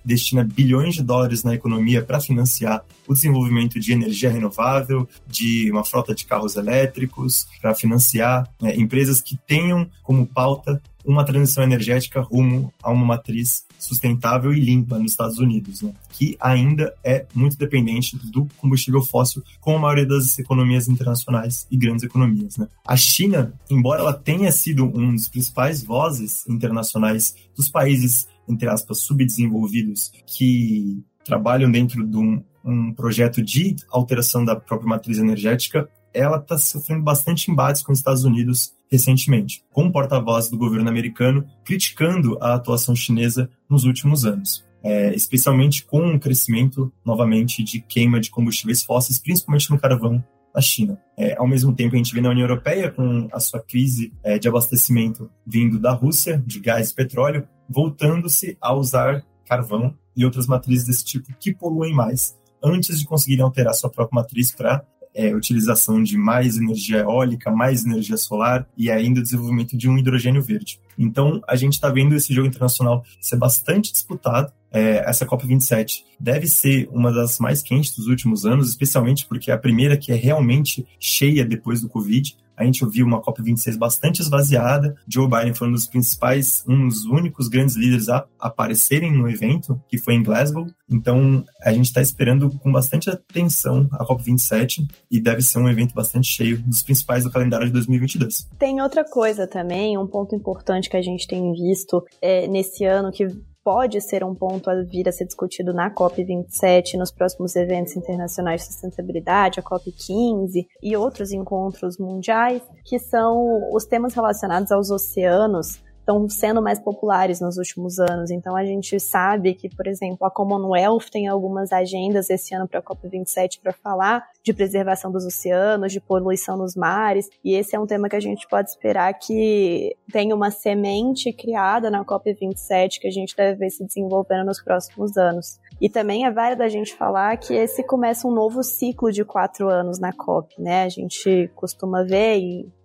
destina 0.04 0.44
bilhões 0.44 0.94
de 0.94 1.02
dólares 1.02 1.42
na 1.42 1.54
economia 1.54 2.02
para 2.02 2.20
financiar 2.20 2.84
o 3.08 3.14
desenvolvimento 3.14 3.80
de 3.80 3.92
energia 3.92 4.30
renovável, 4.30 5.08
de 5.26 5.70
uma 5.70 5.84
frota 5.84 6.14
de 6.14 6.24
carros 6.24 6.54
elétricos, 6.54 7.48
para 7.60 7.74
financiar 7.74 8.48
né, 8.60 8.76
empresas 8.76 9.20
que 9.20 9.36
tenham 9.46 9.88
como 10.02 10.26
pauta 10.26 10.80
uma 11.04 11.24
transição 11.24 11.62
energética 11.64 12.20
rumo 12.20 12.72
a 12.82 12.90
uma 12.90 13.04
matriz 13.04 13.64
sustentável 13.78 14.52
e 14.52 14.60
limpa 14.60 14.98
nos 14.98 15.12
Estados 15.12 15.38
Unidos, 15.38 15.82
né? 15.82 15.92
que 16.10 16.36
ainda 16.40 16.94
é 17.02 17.26
muito 17.34 17.56
dependente 17.56 18.16
do 18.16 18.46
combustível 18.58 19.02
fóssil, 19.02 19.42
como 19.60 19.78
a 19.78 19.80
maioria 19.80 20.06
das 20.06 20.38
economias 20.38 20.88
internacionais 20.88 21.66
e 21.70 21.76
grandes 21.76 22.04
economias. 22.04 22.56
Né? 22.56 22.68
A 22.86 22.96
China, 22.96 23.54
embora 23.70 24.00
ela 24.00 24.12
tenha 24.12 24.52
sido 24.52 24.84
um 24.84 25.14
dos 25.14 25.28
principais 25.28 25.82
vozes 25.82 26.46
internacionais 26.46 27.34
dos 27.56 27.68
países, 27.68 28.28
entre 28.48 28.68
aspas, 28.68 28.98
subdesenvolvidos, 28.98 30.12
que 30.26 31.02
trabalham 31.24 31.70
dentro 31.70 32.06
de 32.06 32.16
um, 32.16 32.42
um 32.64 32.92
projeto 32.92 33.42
de 33.42 33.76
alteração 33.90 34.44
da 34.44 34.56
própria 34.56 34.88
matriz 34.88 35.18
energética, 35.18 35.88
ela 36.12 36.38
está 36.38 36.58
sofrendo 36.58 37.02
bastante 37.02 37.50
embates 37.50 37.82
com 37.82 37.92
os 37.92 37.98
Estados 37.98 38.24
Unidos 38.24 38.72
recentemente, 38.90 39.64
com 39.72 39.90
porta-voz 39.90 40.50
do 40.50 40.58
governo 40.58 40.88
americano 40.88 41.46
criticando 41.64 42.36
a 42.40 42.54
atuação 42.54 42.94
chinesa 42.96 43.48
nos 43.68 43.84
últimos 43.84 44.24
anos. 44.24 44.64
É, 44.82 45.14
especialmente 45.14 45.84
com 45.84 46.14
o 46.14 46.18
crescimento, 46.18 46.90
novamente, 47.04 47.62
de 47.62 47.80
queima 47.80 48.18
de 48.18 48.30
combustíveis 48.30 48.82
fósseis, 48.82 49.18
principalmente 49.18 49.70
no 49.70 49.78
carvão 49.78 50.24
da 50.54 50.60
China. 50.60 50.98
É, 51.18 51.36
ao 51.36 51.46
mesmo 51.46 51.74
tempo, 51.74 51.94
a 51.94 51.98
gente 51.98 52.14
vê 52.14 52.20
na 52.20 52.30
União 52.30 52.44
Europeia, 52.44 52.90
com 52.90 53.28
a 53.32 53.38
sua 53.38 53.60
crise 53.60 54.12
é, 54.24 54.38
de 54.38 54.48
abastecimento 54.48 55.30
vindo 55.46 55.78
da 55.78 55.92
Rússia, 55.92 56.42
de 56.46 56.58
gás 56.58 56.90
e 56.90 56.94
petróleo, 56.94 57.46
voltando-se 57.68 58.56
a 58.60 58.74
usar 58.74 59.22
carvão 59.46 59.94
e 60.16 60.24
outras 60.24 60.46
matrizes 60.46 60.86
desse 60.86 61.04
tipo 61.04 61.28
que 61.38 61.54
poluem 61.54 61.94
mais, 61.94 62.36
antes 62.62 62.98
de 62.98 63.06
conseguirem 63.06 63.44
alterar 63.44 63.74
sua 63.74 63.90
própria 63.90 64.22
matriz 64.22 64.50
para 64.50 64.84
é, 65.14 65.34
utilização 65.34 66.02
de 66.02 66.16
mais 66.16 66.56
energia 66.56 66.98
eólica, 66.98 67.50
mais 67.50 67.84
energia 67.84 68.16
solar 68.16 68.66
e 68.76 68.90
ainda 68.90 69.20
o 69.20 69.22
desenvolvimento 69.22 69.76
de 69.76 69.88
um 69.88 69.98
hidrogênio 69.98 70.42
verde. 70.42 70.80
Então, 70.98 71.40
a 71.48 71.56
gente 71.56 71.74
está 71.74 71.88
vendo 71.88 72.14
esse 72.14 72.32
jogo 72.32 72.46
internacional 72.46 73.04
ser 73.20 73.36
bastante 73.36 73.92
disputado. 73.92 74.52
É, 74.72 75.02
essa 75.08 75.26
COP27 75.26 76.02
deve 76.18 76.46
ser 76.46 76.88
uma 76.92 77.12
das 77.12 77.38
mais 77.38 77.62
quentes 77.62 77.96
dos 77.96 78.06
últimos 78.06 78.46
anos, 78.46 78.68
especialmente 78.68 79.26
porque 79.26 79.50
é 79.50 79.54
a 79.54 79.58
primeira 79.58 79.96
que 79.96 80.12
é 80.12 80.14
realmente 80.14 80.86
cheia 80.98 81.44
depois 81.44 81.80
do 81.80 81.88
Covid 81.88 82.36
a 82.60 82.64
gente 82.64 82.84
ouviu 82.84 83.06
uma 83.06 83.22
COP26 83.22 83.78
bastante 83.78 84.20
esvaziada. 84.20 84.94
Joe 85.08 85.26
Biden 85.26 85.54
foi 85.54 85.68
um 85.68 85.72
dos 85.72 85.86
principais, 85.86 86.62
um 86.68 86.86
dos 86.86 87.06
únicos 87.06 87.48
grandes 87.48 87.74
líderes 87.74 88.10
a 88.10 88.26
aparecerem 88.38 89.10
no 89.10 89.28
evento, 89.28 89.80
que 89.88 89.96
foi 89.96 90.14
em 90.14 90.22
Glasgow. 90.22 90.66
Então, 90.88 91.42
a 91.62 91.72
gente 91.72 91.86
está 91.86 92.02
esperando 92.02 92.50
com 92.58 92.70
bastante 92.70 93.08
atenção 93.08 93.88
a 93.92 94.04
COP27 94.04 94.86
e 95.10 95.18
deve 95.18 95.40
ser 95.40 95.58
um 95.58 95.70
evento 95.70 95.94
bastante 95.94 96.28
cheio, 96.28 96.60
dos 96.60 96.82
principais 96.82 97.24
do 97.24 97.30
calendário 97.30 97.66
de 97.66 97.72
2022. 97.72 98.46
Tem 98.58 98.82
outra 98.82 99.04
coisa 99.04 99.46
também, 99.46 99.96
um 99.96 100.06
ponto 100.06 100.34
importante 100.34 100.90
que 100.90 100.96
a 100.98 101.02
gente 101.02 101.26
tem 101.26 101.52
visto 101.54 102.04
é, 102.20 102.46
nesse 102.46 102.84
ano 102.84 103.10
que 103.10 103.26
pode 103.72 104.00
ser 104.00 104.24
um 104.24 104.34
ponto 104.34 104.68
a 104.68 104.82
vir 104.82 105.08
a 105.08 105.12
ser 105.12 105.26
discutido 105.26 105.72
na 105.72 105.94
COP27, 105.94 106.94
nos 106.98 107.12
próximos 107.12 107.54
eventos 107.54 107.94
internacionais 107.94 108.62
de 108.62 108.66
sustentabilidade, 108.66 109.60
a 109.60 109.62
COP15 109.62 110.66
e 110.82 110.96
outros 110.96 111.30
encontros 111.30 111.96
mundiais, 111.96 112.60
que 112.84 112.98
são 112.98 113.72
os 113.72 113.84
temas 113.84 114.12
relacionados 114.12 114.72
aos 114.72 114.90
oceanos, 114.90 115.80
estão 116.10 116.28
sendo 116.28 116.60
mais 116.60 116.80
populares 116.80 117.40
nos 117.40 117.56
últimos 117.56 117.98
anos. 117.98 118.30
Então 118.30 118.56
a 118.56 118.64
gente 118.64 118.98
sabe 118.98 119.54
que, 119.54 119.68
por 119.68 119.86
exemplo, 119.86 120.26
a 120.26 120.30
Commonwealth 120.30 121.10
tem 121.10 121.28
algumas 121.28 121.72
agendas 121.72 122.28
esse 122.28 122.54
ano 122.54 122.66
para 122.66 122.80
a 122.80 122.82
COP27 122.82 123.60
para 123.62 123.72
falar 123.72 124.26
de 124.42 124.52
preservação 124.52 125.12
dos 125.12 125.24
oceanos, 125.24 125.92
de 125.92 126.00
poluição 126.00 126.56
nos 126.56 126.74
mares, 126.74 127.28
e 127.44 127.54
esse 127.54 127.76
é 127.76 127.80
um 127.80 127.86
tema 127.86 128.08
que 128.08 128.16
a 128.16 128.20
gente 128.20 128.46
pode 128.48 128.70
esperar 128.70 129.12
que 129.14 129.94
tenha 130.12 130.34
uma 130.34 130.50
semente 130.50 131.32
criada 131.32 131.90
na 131.90 132.04
COP27 132.04 132.98
que 133.00 133.06
a 133.06 133.12
gente 133.12 133.36
deve 133.36 133.58
ver 133.58 133.70
se 133.70 133.84
desenvolvendo 133.84 134.46
nos 134.46 134.60
próximos 134.60 135.16
anos. 135.16 135.60
E 135.80 135.88
também 135.88 136.26
é 136.26 136.30
válido 136.30 136.62
a 136.62 136.68
gente 136.68 136.94
falar 136.94 137.36
que 137.36 137.54
esse 137.54 137.82
começa 137.82 138.26
um 138.26 138.32
novo 138.32 138.62
ciclo 138.62 139.10
de 139.10 139.24
quatro 139.24 139.68
anos 139.68 139.98
na 139.98 140.12
COP, 140.12 140.60
né? 140.60 140.84
A 140.84 140.88
gente 140.88 141.50
costuma 141.54 142.02
ver 142.02 142.38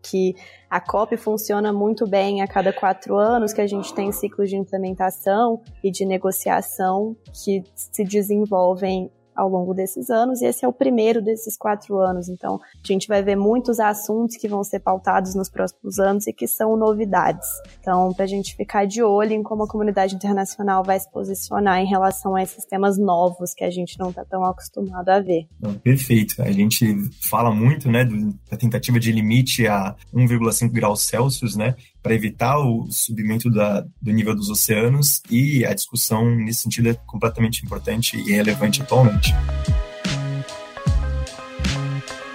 que 0.10 0.36
a 0.70 0.80
COP 0.80 1.18
funciona 1.18 1.72
muito 1.72 2.08
bem 2.08 2.42
a 2.42 2.48
cada 2.48 2.72
quatro 2.72 3.18
anos, 3.18 3.54
que 3.54 3.62
a 3.62 3.68
gente 3.68 3.94
tem 3.94 4.12
ciclos 4.12 4.50
de 4.50 4.56
implementação 4.56 5.62
e 5.84 5.90
de 5.90 6.06
negociação 6.06 7.16
que 7.34 7.64
se 7.76 8.04
desenvolvem 8.04 9.10
ao 9.36 9.50
longo 9.50 9.74
desses 9.74 10.10
anos, 10.10 10.42
e 10.42 10.46
esse 10.46 10.64
é 10.64 10.68
o 10.68 10.74
primeiro 10.74 11.22
desses 11.22 11.58
quatro 11.58 12.00
anos. 12.00 12.30
Então, 12.30 12.60
a 12.84 12.88
gente 12.88 13.08
vai 13.08 13.22
ver 13.22 13.36
muitos 13.36 13.80
assuntos 13.80 14.38
que 14.38 14.48
vão 14.48 14.64
ser 14.64 14.80
pautados 14.80 15.36
nos 15.36 15.50
próximos 15.50 16.00
anos 16.00 16.28
e 16.28 16.34
que 16.34 16.48
são 16.48 16.76
novidades. 16.78 17.48
Então, 17.80 18.14
para 18.14 18.26
a 18.26 18.28
gente 18.28 18.56
ficar 18.56 18.86
de 18.86 19.04
olho 19.04 19.34
em 19.34 19.44
como 19.44 19.64
a 19.64 19.68
comunidade 19.68 20.16
internacional 20.16 20.84
vai 20.84 21.00
se 21.00 21.12
posicionar 21.12 21.80
em 21.80 21.88
relação 21.88 22.36
a 22.36 22.44
esses 22.44 22.66
temas 22.66 22.98
novos 22.98 23.54
que 23.54 23.64
a 23.64 23.70
gente 23.70 24.00
não 24.00 24.10
está 24.10 24.24
tão 24.24 24.44
acostumado 24.44 25.10
a 25.10 25.20
ver. 25.20 25.48
Perfeito. 25.84 26.42
A 26.42 26.52
gente 26.52 26.96
fala 27.22 27.54
muito 27.54 27.90
né, 27.90 28.06
da 28.50 28.58
tentativa 28.58 29.00
de 29.00 29.12
limite 29.12 29.68
a 29.68 29.96
1,5 30.14 30.72
graus 30.72 31.02
Celsius, 31.04 31.56
né? 31.56 31.76
Para 32.06 32.14
evitar 32.14 32.60
o 32.60 32.86
subimento 32.92 33.50
da, 33.50 33.84
do 34.00 34.12
nível 34.12 34.36
dos 34.36 34.48
oceanos 34.52 35.24
e 35.28 35.66
a 35.66 35.74
discussão 35.74 36.36
nesse 36.36 36.62
sentido 36.62 36.90
é 36.90 36.94
completamente 36.94 37.66
importante 37.66 38.16
e 38.16 38.32
relevante 38.32 38.84
atualmente. 38.84 39.34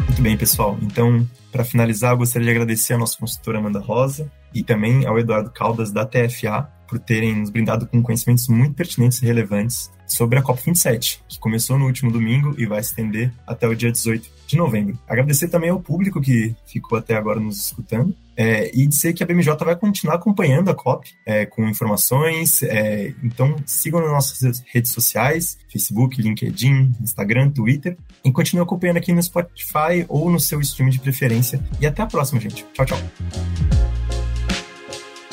Muito 0.09 0.23
bem, 0.23 0.37
pessoal. 0.37 0.77
Então, 0.83 1.25
para 1.53 1.65
finalizar, 1.65 2.15
eu 2.15 2.19
gostaria 2.19 2.47
de 2.47 2.51
agradecer 2.51 2.95
a 2.95 2.99
nossa 2.99 3.17
consultora 3.17 3.59
Amanda 3.59 3.79
Rosa 3.79 4.29
e 4.53 4.65
também 4.65 5.07
ao 5.07 5.17
Eduardo 5.21 5.53
Caldas 5.53 5.93
da 5.93 6.05
TFA 6.05 6.69
por 6.89 6.99
terem 6.99 7.37
nos 7.37 7.51
brindado 7.51 7.87
com 7.87 8.03
conhecimentos 8.03 8.49
muito 8.49 8.75
pertinentes 8.75 9.23
e 9.23 9.27
relevantes 9.27 9.89
sobre 10.05 10.41
a 10.41 10.43
COP27, 10.43 11.21
que 11.29 11.39
começou 11.39 11.79
no 11.79 11.87
último 11.87 12.11
domingo 12.11 12.57
e 12.59 12.67
vai 12.67 12.83
se 12.83 12.89
estender 12.89 13.33
até 13.47 13.69
o 13.69 13.77
dia 13.77 13.93
18 13.93 14.29
de 14.49 14.57
novembro. 14.57 14.99
Agradecer 15.07 15.47
também 15.47 15.71
ao 15.71 15.79
público 15.79 16.21
que 16.21 16.57
ficou 16.67 16.99
até 16.99 17.15
agora 17.15 17.39
nos 17.39 17.67
escutando 17.67 18.13
é, 18.41 18.71
e 18.73 18.87
dizer 18.87 19.13
que 19.13 19.23
a 19.23 19.27
BMJ 19.27 19.55
vai 19.63 19.77
continuar 19.77 20.15
acompanhando 20.15 20.71
a 20.71 20.75
COP 20.75 21.11
é, 21.27 21.45
com 21.45 21.69
informações. 21.69 22.63
É, 22.63 23.13
então 23.23 23.55
sigam 23.67 24.01
nas 24.01 24.11
nossas 24.11 24.63
redes 24.73 24.93
sociais: 24.93 25.59
Facebook, 25.71 26.21
LinkedIn, 26.23 26.95
Instagram, 27.03 27.51
Twitter. 27.51 27.99
E 28.25 28.33
continue 28.33 28.63
acompanhando 28.63 28.97
aqui 28.97 29.13
no 29.13 29.23
Spotify 29.23 30.07
ou 30.09 30.31
no 30.31 30.41
seu 30.41 30.59
stream 30.63 30.89
de 30.89 30.99
preferência. 30.99 31.61
E 31.79 31.87
até 31.87 32.01
a 32.01 32.07
próxima, 32.07 32.41
gente. 32.41 32.65
Tchau, 32.73 32.87
tchau. 32.87 32.99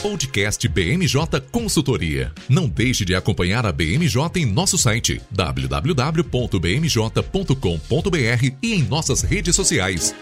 Podcast 0.02 0.67
BMJ 0.67 1.41
Consultoria. 1.50 2.34
Não 2.50 2.67
deixe 2.67 3.06
de 3.06 3.15
acompanhar 3.15 3.65
a 3.65 3.72
BMJ 3.72 4.20
em 4.36 4.46
nosso 4.46 4.78
site 4.78 5.22
www.bmj.com.br 5.32 6.28
e 8.62 8.74
em 8.74 8.84
nossas 8.84 9.22
redes 9.22 9.56
sociais. 9.56 10.13